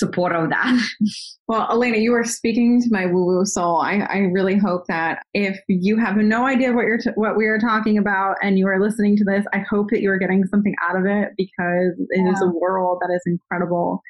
support 0.00 0.34
of 0.34 0.50
that. 0.50 0.88
Well, 1.48 1.66
Elena, 1.68 1.96
you 1.96 2.14
are 2.14 2.22
speaking 2.22 2.80
to 2.80 2.88
my 2.92 3.06
woo 3.06 3.26
woo 3.26 3.44
soul. 3.44 3.80
I, 3.80 4.06
I 4.08 4.18
really 4.18 4.56
hope 4.56 4.86
that 4.86 5.24
if 5.34 5.58
you 5.66 5.96
have 5.96 6.16
no 6.16 6.46
idea 6.46 6.72
what 6.72 6.84
you're 6.84 6.98
t- 6.98 7.10
what 7.16 7.36
we 7.36 7.46
are 7.46 7.58
talking 7.58 7.98
about 7.98 8.36
and 8.40 8.56
you 8.56 8.68
are 8.68 8.80
listening 8.80 9.16
to 9.16 9.24
this, 9.24 9.44
I 9.52 9.64
hope 9.68 9.88
that 9.90 10.00
you 10.00 10.12
are 10.12 10.16
getting 10.16 10.44
something 10.46 10.76
out 10.88 10.96
of 10.96 11.06
it 11.06 11.30
because 11.36 11.94
it 11.98 12.24
yeah. 12.24 12.30
is 12.30 12.40
a 12.40 12.56
world 12.56 12.98
that 13.00 13.12
is 13.12 13.22
incredible. 13.26 14.00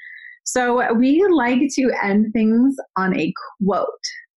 So 0.44 0.92
we 0.92 1.26
like 1.30 1.62
to 1.76 1.90
end 2.02 2.26
things 2.34 2.76
on 2.98 3.18
a 3.18 3.32
quote. 3.64 3.86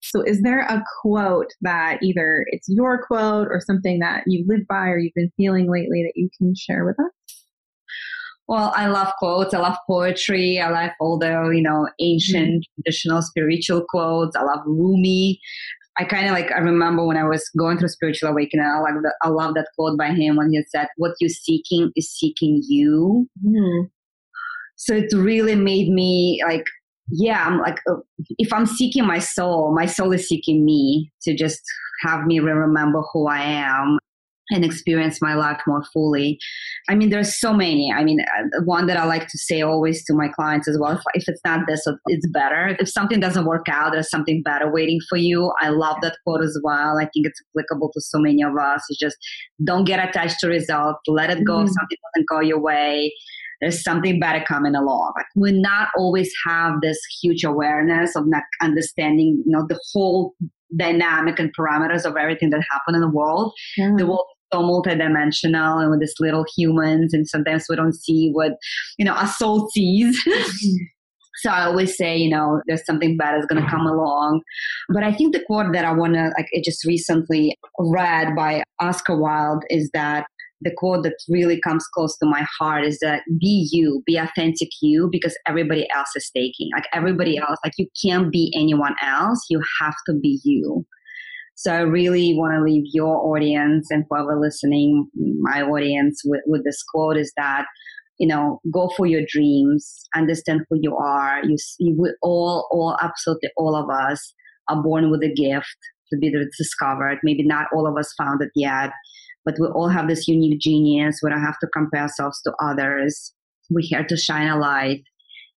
So, 0.01 0.21
is 0.21 0.41
there 0.41 0.61
a 0.61 0.81
quote 1.01 1.51
that 1.61 2.01
either 2.01 2.45
it's 2.51 2.67
your 2.69 3.05
quote 3.05 3.47
or 3.49 3.61
something 3.65 3.99
that 3.99 4.23
you 4.27 4.45
live 4.47 4.67
by 4.69 4.87
or 4.87 4.97
you've 4.97 5.13
been 5.13 5.31
feeling 5.35 5.69
lately 5.69 6.03
that 6.03 6.13
you 6.15 6.29
can 6.37 6.53
share 6.55 6.85
with 6.85 6.97
us? 6.99 7.11
Well, 8.47 8.73
I 8.75 8.87
love 8.87 9.13
quotes. 9.19 9.53
I 9.53 9.59
love 9.59 9.77
poetry. 9.87 10.59
I 10.59 10.69
like 10.69 10.91
all 10.99 11.17
the, 11.17 11.51
you 11.53 11.61
know, 11.61 11.87
ancient, 11.99 12.49
mm-hmm. 12.49 12.81
traditional, 12.81 13.21
spiritual 13.21 13.85
quotes. 13.89 14.35
I 14.35 14.43
love 14.43 14.59
Rumi. 14.65 15.39
I 15.97 16.03
kind 16.05 16.25
of 16.25 16.33
like, 16.33 16.51
I 16.51 16.59
remember 16.59 17.05
when 17.05 17.17
I 17.17 17.23
was 17.23 17.47
going 17.57 17.77
through 17.77 17.89
spiritual 17.89 18.29
awakening, 18.29 18.65
I, 18.65 18.79
like 18.79 18.95
the, 19.01 19.13
I 19.21 19.29
love 19.29 19.53
that 19.53 19.67
quote 19.77 19.97
by 19.97 20.09
him 20.09 20.35
when 20.35 20.51
he 20.51 20.61
said, 20.69 20.87
What 20.97 21.13
you're 21.19 21.29
seeking 21.29 21.91
is 21.95 22.11
seeking 22.11 22.61
you. 22.67 23.29
Mm. 23.45 23.89
So 24.75 24.95
it 24.95 25.13
really 25.13 25.55
made 25.55 25.89
me 25.89 26.41
like, 26.45 26.65
yeah, 27.09 27.45
I'm 27.45 27.59
like, 27.59 27.79
uh, 27.89 27.97
if 28.39 28.51
I'm 28.51 28.65
seeking 28.65 29.05
my 29.05 29.19
soul, 29.19 29.73
my 29.73 29.85
soul 29.85 30.11
is 30.13 30.27
seeking 30.27 30.65
me 30.65 31.11
to 31.23 31.35
just 31.35 31.61
have 32.01 32.25
me 32.25 32.39
remember 32.39 33.01
who 33.13 33.27
I 33.27 33.41
am 33.41 33.99
and 34.49 34.65
experience 34.65 35.21
my 35.21 35.33
life 35.35 35.61
more 35.65 35.83
fully. 35.93 36.37
I 36.89 36.95
mean, 36.95 37.09
there's 37.09 37.39
so 37.39 37.53
many. 37.53 37.93
I 37.95 38.03
mean, 38.03 38.19
uh, 38.21 38.61
one 38.65 38.87
that 38.87 38.97
I 38.97 39.05
like 39.05 39.27
to 39.27 39.37
say 39.37 39.61
always 39.61 40.03
to 40.05 40.13
my 40.13 40.27
clients 40.27 40.67
as 40.67 40.77
well 40.77 40.91
if, 40.91 41.01
if 41.13 41.23
it's 41.27 41.41
not 41.45 41.61
this, 41.67 41.85
it's 42.07 42.27
better. 42.27 42.75
If 42.79 42.89
something 42.89 43.19
doesn't 43.19 43.45
work 43.45 43.67
out, 43.69 43.93
there's 43.93 44.09
something 44.09 44.43
better 44.43 44.71
waiting 44.71 44.99
for 45.09 45.17
you. 45.17 45.53
I 45.61 45.69
love 45.69 45.97
that 46.01 46.17
quote 46.25 46.43
as 46.43 46.59
well. 46.63 46.97
I 46.97 47.07
think 47.13 47.25
it's 47.25 47.41
applicable 47.51 47.91
to 47.93 48.01
so 48.01 48.19
many 48.19 48.43
of 48.43 48.55
us. 48.57 48.83
It's 48.89 48.99
just 48.99 49.17
don't 49.63 49.85
get 49.85 50.07
attached 50.07 50.39
to 50.41 50.47
results, 50.47 50.99
let 51.07 51.29
it 51.29 51.43
go 51.45 51.53
mm-hmm. 51.53 51.67
if 51.67 51.73
something 51.73 51.97
doesn't 52.13 52.27
go 52.27 52.39
your 52.41 52.59
way. 52.59 53.13
There's 53.61 53.81
something 53.81 54.19
better 54.19 54.43
coming 54.45 54.75
along. 54.75 55.13
Like 55.15 55.27
we 55.37 55.53
not 55.53 55.87
always 55.97 56.29
have 56.45 56.81
this 56.81 56.99
huge 57.21 57.45
awareness 57.45 58.13
of 58.13 58.27
not 58.27 58.43
understanding, 58.61 59.41
you 59.45 59.51
know, 59.53 59.65
the 59.65 59.79
whole 59.93 60.33
dynamic 60.75 61.39
and 61.39 61.55
parameters 61.55 62.03
of 62.03 62.17
everything 62.17 62.49
that 62.49 62.63
happen 62.69 62.95
in 62.95 63.01
the 63.01 63.09
world. 63.09 63.53
Yeah. 63.77 63.93
The 63.97 64.05
world 64.05 64.25
so 64.53 64.59
multidimensional 64.59 65.81
and 65.81 65.89
with 65.89 65.99
these 65.99 66.15
little 66.19 66.45
humans 66.55 67.13
and 67.13 67.27
sometimes 67.27 67.65
we 67.69 67.75
don't 67.75 67.95
see 67.95 68.29
what 68.31 68.53
you 68.97 69.05
know 69.05 69.15
a 69.17 69.27
soul 69.27 69.69
sees 69.73 70.21
so 71.37 71.49
i 71.49 71.63
always 71.63 71.97
say 71.97 72.15
you 72.15 72.29
know 72.29 72.61
there's 72.67 72.85
something 72.85 73.17
bad 73.17 73.39
is 73.39 73.45
going 73.47 73.61
to 73.61 73.69
come 73.69 73.87
along 73.87 74.41
but 74.93 75.03
i 75.03 75.11
think 75.11 75.33
the 75.33 75.43
quote 75.45 75.73
that 75.73 75.85
i 75.85 75.91
want 75.91 76.13
to 76.13 76.31
like 76.37 76.47
it 76.51 76.63
just 76.63 76.85
recently 76.85 77.57
read 77.79 78.35
by 78.35 78.61
oscar 78.79 79.17
wilde 79.17 79.63
is 79.69 79.89
that 79.93 80.25
the 80.61 80.71
quote 80.77 81.03
that 81.03 81.15
really 81.27 81.59
comes 81.59 81.85
close 81.93 82.17
to 82.17 82.25
my 82.25 82.45
heart 82.57 82.85
is 82.85 82.99
that 82.99 83.23
be 83.37 83.67
you, 83.73 84.01
be 84.05 84.15
authentic 84.15 84.69
you, 84.81 85.09
because 85.11 85.37
everybody 85.45 85.85
else 85.93 86.07
is 86.15 86.31
taking. 86.33 86.69
Like 86.73 86.85
everybody 86.93 87.37
else, 87.37 87.57
like 87.65 87.73
you 87.77 87.87
can't 88.01 88.31
be 88.31 88.53
anyone 88.55 88.95
else. 89.01 89.45
You 89.49 89.61
have 89.81 89.95
to 90.07 90.13
be 90.13 90.39
you. 90.45 90.85
So 91.55 91.71
I 91.71 91.79
really 91.79 92.33
want 92.35 92.53
to 92.55 92.63
leave 92.63 92.83
your 92.93 93.15
audience 93.17 93.87
and 93.91 94.05
whoever 94.09 94.39
listening, 94.39 95.07
my 95.41 95.61
audience, 95.61 96.21
with, 96.25 96.41
with 96.45 96.63
this 96.65 96.81
quote 96.83 97.17
is 97.17 97.31
that, 97.37 97.65
you 98.17 98.27
know, 98.27 98.59
go 98.71 98.89
for 98.97 99.05
your 99.05 99.21
dreams, 99.27 100.05
understand 100.15 100.61
who 100.69 100.77
you 100.81 100.95
are. 100.95 101.43
You 101.43 101.57
see, 101.57 101.93
we 101.97 102.13
all, 102.21 102.67
all, 102.71 102.97
absolutely 103.01 103.49
all 103.57 103.75
of 103.75 103.89
us 103.89 104.33
are 104.69 104.81
born 104.81 105.11
with 105.11 105.23
a 105.23 105.33
gift 105.33 105.77
to 106.11 106.17
be 106.17 106.33
discovered. 106.57 107.19
Maybe 107.23 107.43
not 107.45 107.67
all 107.73 107.87
of 107.87 107.97
us 107.97 108.13
found 108.17 108.41
it 108.41 108.49
yet, 108.55 108.91
but 109.45 109.55
we 109.59 109.67
all 109.67 109.89
have 109.89 110.07
this 110.07 110.27
unique 110.27 110.59
genius. 110.59 111.19
We 111.23 111.29
don't 111.29 111.43
have 111.43 111.59
to 111.59 111.67
compare 111.67 112.01
ourselves 112.01 112.41
to 112.43 112.53
others. 112.61 113.33
We're 113.69 113.81
here 113.83 114.05
to 114.05 114.17
shine 114.17 114.47
a 114.47 114.57
light. 114.57 115.03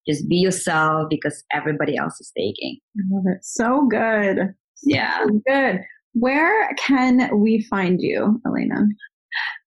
Just 0.09 0.29
be 0.29 0.37
yourself 0.37 1.09
because 1.11 1.43
everybody 1.53 1.97
else 1.97 2.21
is 2.21 2.33
taking. 2.37 2.79
I 2.97 3.03
love 3.11 3.25
it. 3.27 3.45
So 3.45 3.87
good. 3.91 4.55
Yeah. 4.83 5.25
Good. 5.47 5.81
Where 6.15 6.75
can 6.75 7.31
we 7.39 7.63
find 7.63 8.01
you, 8.01 8.41
Elena? 8.47 8.87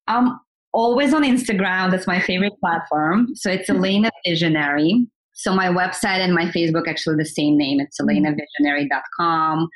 I'm 0.08 0.40
always 0.74 1.14
on 1.14 1.24
Instagram. 1.24 1.92
That's 1.92 2.08
my 2.08 2.20
favorite 2.20 2.54
platform. 2.60 3.36
So 3.36 3.52
it's 3.52 3.70
Elena 3.70 4.12
Visionary. 4.26 5.08
So 5.34 5.56
my 5.56 5.68
website 5.68 6.20
and 6.20 6.34
my 6.34 6.46
Facebook 6.46 6.88
actually 6.88 7.16
the 7.16 7.26
same 7.26 7.58
name. 7.58 7.80
It's 7.80 8.00
mm-hmm. 8.00 8.26
elenavisionary.com. 8.26 9.70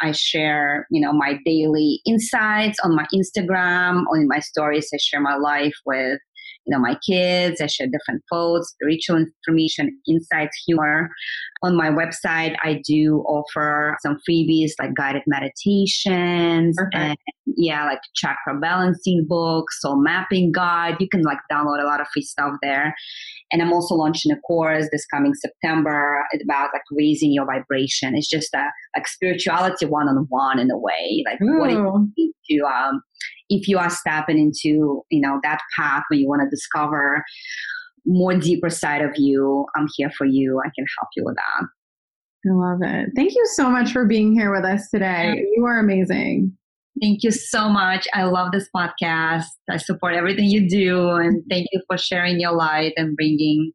I 0.00 0.12
share, 0.12 0.86
you 0.90 1.00
know, 1.00 1.12
my 1.12 1.38
daily 1.44 2.00
insights 2.06 2.78
on 2.82 2.96
my 2.96 3.06
Instagram, 3.14 4.04
on 4.10 4.26
my 4.26 4.40
stories. 4.40 4.88
I 4.92 4.96
share 4.96 5.20
my 5.20 5.36
life 5.36 5.74
with 5.84 6.18
you 6.66 6.72
know, 6.72 6.78
my 6.78 6.96
kids. 7.06 7.60
I 7.60 7.66
share 7.66 7.86
different 7.86 8.22
quotes, 8.30 8.70
spiritual 8.70 9.16
information, 9.16 9.98
insights, 10.08 10.62
humor. 10.66 11.10
On 11.62 11.76
my 11.76 11.90
website, 11.90 12.56
I 12.62 12.80
do 12.86 13.24
offer 13.26 13.96
some 14.02 14.18
freebies 14.28 14.72
like 14.78 14.94
guided 14.94 15.22
meditations 15.26 16.76
okay. 16.78 17.10
and 17.10 17.16
yeah, 17.56 17.84
like 17.84 18.00
chakra 18.14 18.58
balancing 18.60 19.26
books, 19.28 19.80
soul 19.80 20.00
mapping 20.02 20.52
guide. 20.52 20.96
You 21.00 21.08
can 21.08 21.22
like 21.22 21.38
download 21.50 21.82
a 21.82 21.86
lot 21.86 22.00
of 22.00 22.06
free 22.12 22.22
stuff 22.22 22.52
there. 22.62 22.94
And 23.52 23.60
I'm 23.60 23.72
also 23.72 23.94
launching 23.94 24.32
a 24.32 24.40
course 24.40 24.88
this 24.90 25.06
coming 25.06 25.34
September 25.34 26.24
about 26.42 26.70
like 26.72 26.82
raising 26.90 27.32
your 27.32 27.46
vibration. 27.46 28.16
It's 28.16 28.28
just 28.28 28.54
a 28.54 28.64
like 28.96 29.06
spirituality 29.06 29.86
one 29.86 30.08
on 30.08 30.26
one 30.28 30.58
in 30.58 30.70
a 30.70 30.78
way. 30.78 31.22
Like 31.26 31.40
Ooh. 31.42 31.58
what 31.58 31.70
it 31.70 32.31
um 32.60 33.02
if 33.48 33.68
you 33.68 33.78
are 33.78 33.90
stepping 33.90 34.38
into 34.38 35.02
you 35.10 35.20
know 35.20 35.38
that 35.42 35.60
path 35.76 36.02
where 36.08 36.18
you 36.18 36.28
want 36.28 36.42
to 36.42 36.48
discover 36.48 37.24
more 38.06 38.34
deeper 38.34 38.70
side 38.70 39.02
of 39.02 39.12
you 39.16 39.66
i'm 39.76 39.86
here 39.96 40.10
for 40.10 40.26
you 40.26 40.60
i 40.64 40.70
can 40.74 40.84
help 40.98 41.08
you 41.16 41.24
with 41.24 41.36
that 41.36 41.66
i 42.50 42.54
love 42.54 42.80
it 42.82 43.10
thank 43.14 43.34
you 43.34 43.46
so 43.54 43.70
much 43.70 43.92
for 43.92 44.04
being 44.04 44.32
here 44.32 44.52
with 44.52 44.64
us 44.64 44.88
today 44.90 45.44
you 45.56 45.64
are 45.64 45.78
amazing 45.78 46.56
Thank 47.00 47.22
you 47.22 47.30
so 47.30 47.68
much. 47.68 48.06
I 48.12 48.24
love 48.24 48.52
this 48.52 48.68
podcast. 48.74 49.46
I 49.70 49.78
support 49.78 50.14
everything 50.14 50.44
you 50.44 50.68
do. 50.68 51.10
And 51.12 51.42
thank 51.48 51.68
you 51.72 51.80
for 51.86 51.96
sharing 51.96 52.38
your 52.38 52.52
light 52.52 52.92
and 52.96 53.16
bringing 53.16 53.72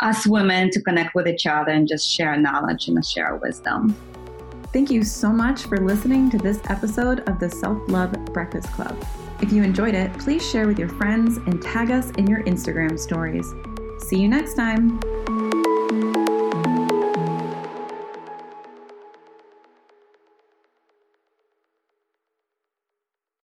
us 0.00 0.26
women 0.26 0.70
to 0.70 0.80
connect 0.82 1.14
with 1.14 1.26
each 1.26 1.46
other 1.46 1.72
and 1.72 1.88
just 1.88 2.08
share 2.08 2.36
knowledge 2.36 2.86
and 2.86 3.04
share 3.04 3.36
wisdom. 3.36 3.96
Thank 4.72 4.90
you 4.90 5.02
so 5.02 5.30
much 5.30 5.62
for 5.62 5.78
listening 5.78 6.30
to 6.30 6.38
this 6.38 6.60
episode 6.68 7.20
of 7.28 7.40
the 7.40 7.48
Self 7.48 7.78
Love 7.88 8.12
Breakfast 8.26 8.70
Club. 8.72 8.96
If 9.40 9.52
you 9.52 9.62
enjoyed 9.62 9.94
it, 9.94 10.12
please 10.18 10.48
share 10.48 10.66
with 10.66 10.78
your 10.78 10.88
friends 10.88 11.38
and 11.38 11.62
tag 11.62 11.90
us 11.90 12.10
in 12.12 12.26
your 12.26 12.42
Instagram 12.42 12.98
stories. 12.98 13.54
See 13.98 14.20
you 14.20 14.28
next 14.28 14.54
time. 14.54 15.00